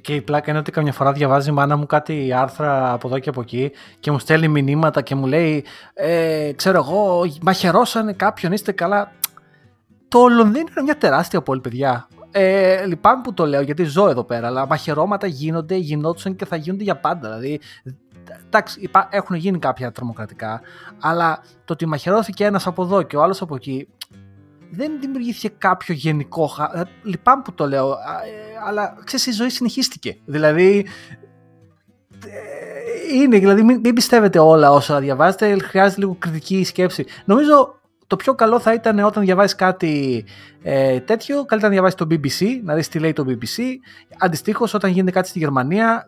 [0.00, 3.18] Και η πλάκα είναι ότι καμιά φορά διαβάζει η μάνα μου κάτι άρθρα από εδώ
[3.18, 3.70] και από εκεί
[4.00, 5.64] και μου στέλνει μηνύματα και μου λέει
[5.94, 9.12] ε, ξέρω εγώ, μαχαιρώσανε κάποιον, είστε καλά.
[10.08, 12.08] Το Λονδίνο είναι μια τεράστια πόλη, παιδιά.
[12.30, 16.56] Ε, λυπάμαι που το λέω γιατί ζω εδώ πέρα, αλλά μαχαιρώματα γίνονται, γινόντουσαν και θα
[16.56, 17.28] γίνονται για πάντα.
[17.28, 17.60] Δηλαδή,
[18.46, 20.60] εντάξει, έχουν γίνει κάποια τρομοκρατικά,
[21.00, 23.88] αλλά το ότι μαχαιρώθηκε ένας από εδώ και ο άλλος από εκεί,
[24.74, 26.50] δεν δημιουργήθηκε κάποιο γενικό.
[26.74, 27.96] Ε, λυπάμαι που το λέω, ε,
[28.66, 30.18] αλλά ξέρεις, η ζωή συνεχίστηκε.
[30.24, 30.86] Δηλαδή,
[32.26, 37.04] ε, είναι, δηλαδή μην, μην πιστεύετε όλα όσα διαβάζετε, χρειάζεται λίγο κριτική σκέψη.
[37.24, 40.24] Νομίζω το πιο καλό θα ήταν όταν διαβάζεις κάτι
[40.62, 43.62] ε, τέτοιο, καλύτερα να διαβάζεις το BBC, να δεις τι λέει το BBC.
[44.18, 46.06] Αντιστοίχως, όταν γίνεται κάτι στη Γερμανία,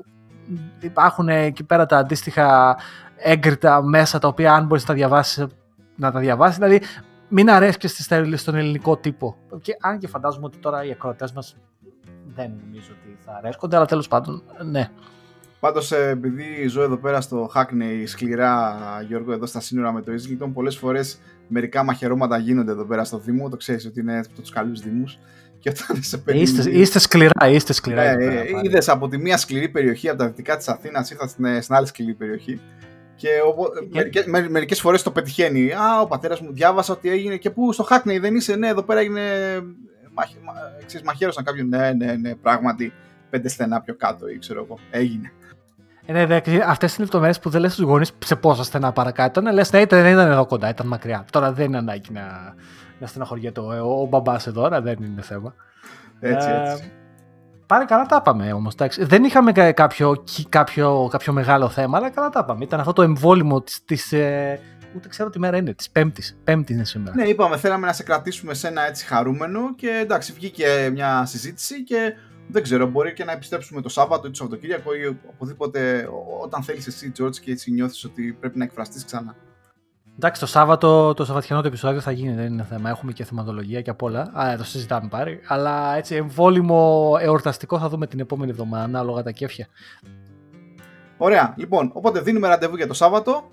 [0.81, 2.77] υπάρχουν εκεί πέρα τα αντίστοιχα
[3.17, 5.47] έγκριτα μέσα τα οποία αν μπορείς να τα διαβάσεις
[5.97, 6.57] να τα διαβάσεις.
[6.57, 6.81] Δηλαδή,
[7.37, 9.37] μην αρέσκεστε στον ελληνικό τύπο.
[9.63, 11.57] Και αν και φαντάζομαι ότι τώρα οι ακροατές μας
[12.35, 14.91] δεν νομίζω ότι θα αρέσκονται, αλλά τέλος πάντων, ναι.
[15.61, 18.77] Πάντως, ε, επειδή ζω εδώ πέρα στο Hackney σκληρά,
[19.07, 23.19] Γιώργο, εδώ στα σύνορα με το Islington, πολλές φορές μερικά μαχαιρώματα γίνονται εδώ πέρα στο
[23.19, 23.49] Δήμο.
[23.49, 25.19] Το ξέρεις ότι είναι από τους καλούς Δήμους.
[25.59, 28.15] Και όταν σε είστε, είστε σκληρά, είστε σκληρά.
[28.15, 31.75] Ναι, είδες από τη μία σκληρή περιοχή, από τα δυτικά της Αθήνας, ήρθα στην, στην
[31.75, 32.61] άλλη σκληρή περιοχή.
[33.17, 33.29] Και
[33.93, 35.73] μερικές, μερικές φορές το πετυχαίνει.
[35.73, 38.57] Α, ο πατέρας μου διάβασα ότι έγινε και πού στο Hackney δεν είσαι.
[38.57, 39.23] Ναι, εδώ πέρα έγινε
[40.15, 40.27] μαχ,
[40.87, 41.69] ξέρεις, μαχαίρωσαν κάποιον.
[41.69, 42.93] Ναι, ναι, ναι, πράγματι
[43.31, 44.79] πέντε στενά πιο κάτω ή ξέρω εγώ.
[44.91, 45.33] Έγινε.
[46.07, 49.41] Ε, ναι, ναι, αυτές είναι λεπτομέρειες που δεν λες στους γονείς σε πόσα στενά παρακάτω.
[49.41, 51.25] Ναι, λες, ναι, ήταν, δεν ήταν εδώ κοντά, ήταν μακριά.
[51.31, 52.55] Τώρα δεν είναι ανάγκη να,
[52.99, 55.55] να στεναχωριέται ο, ο, ο μπαμπάς εδώ, δεν είναι θέμα.
[56.21, 56.93] Έτσι, έτσι.
[57.75, 58.75] Ε, Πάλι καλά τα είπαμε όμως.
[58.99, 62.65] Δεν είχαμε κάποιο, κάποιο, κάποιο μεγάλο θέμα, αλλά καλά τα είπαμε.
[62.65, 64.13] Ήταν αυτό το εμβόλυμο της.
[64.13, 64.61] Ε,
[64.97, 66.37] ούτε ξέρω τι μέρα είναι, της Πέμπτης.
[66.45, 67.17] Πέμπτη είναι σήμερα.
[67.17, 71.85] Ναι, είπαμε, θέλαμε να σε κρατήσουμε σε ένα έτσι χαρούμενο και εντάξει, βγήκε μια συζήτηση
[71.85, 72.15] και
[72.49, 76.09] δεν ξέρω, μπορεί και να επιστρέψουμε το Σάββατο ή το Σαββατοκύριακο ή οπουδήποτε
[76.43, 79.37] όταν θέλεις εσύ, George, και έτσι νιώθεις ότι πρέπει να εκφραστείς ξανά.
[80.17, 82.91] Εντάξει, το Σάββατο, το Σαββατιανό το επεισόδιο θα γίνει, δεν είναι θέμα.
[82.91, 84.21] Έχουμε και θεματολογία και απ' όλα.
[84.21, 85.41] Α, το συζητάμε πάρει.
[85.47, 89.67] Αλλά έτσι, εμβόλυμο εορταστικό θα δούμε την επόμενη εβδομάδα, ανάλογα τα κέφια.
[91.17, 91.55] Ωραία.
[91.57, 93.49] Λοιπόν, οπότε δίνουμε ραντεβού για το Σάββατο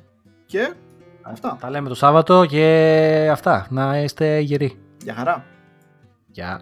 [0.46, 0.74] και
[1.22, 1.58] αυτά.
[1.60, 3.68] Τα λέμε το Σάββατο και αυτά.
[3.70, 4.80] Να είστε γεροί.
[5.04, 5.46] Γεια χαρά.
[6.28, 6.62] Γεια.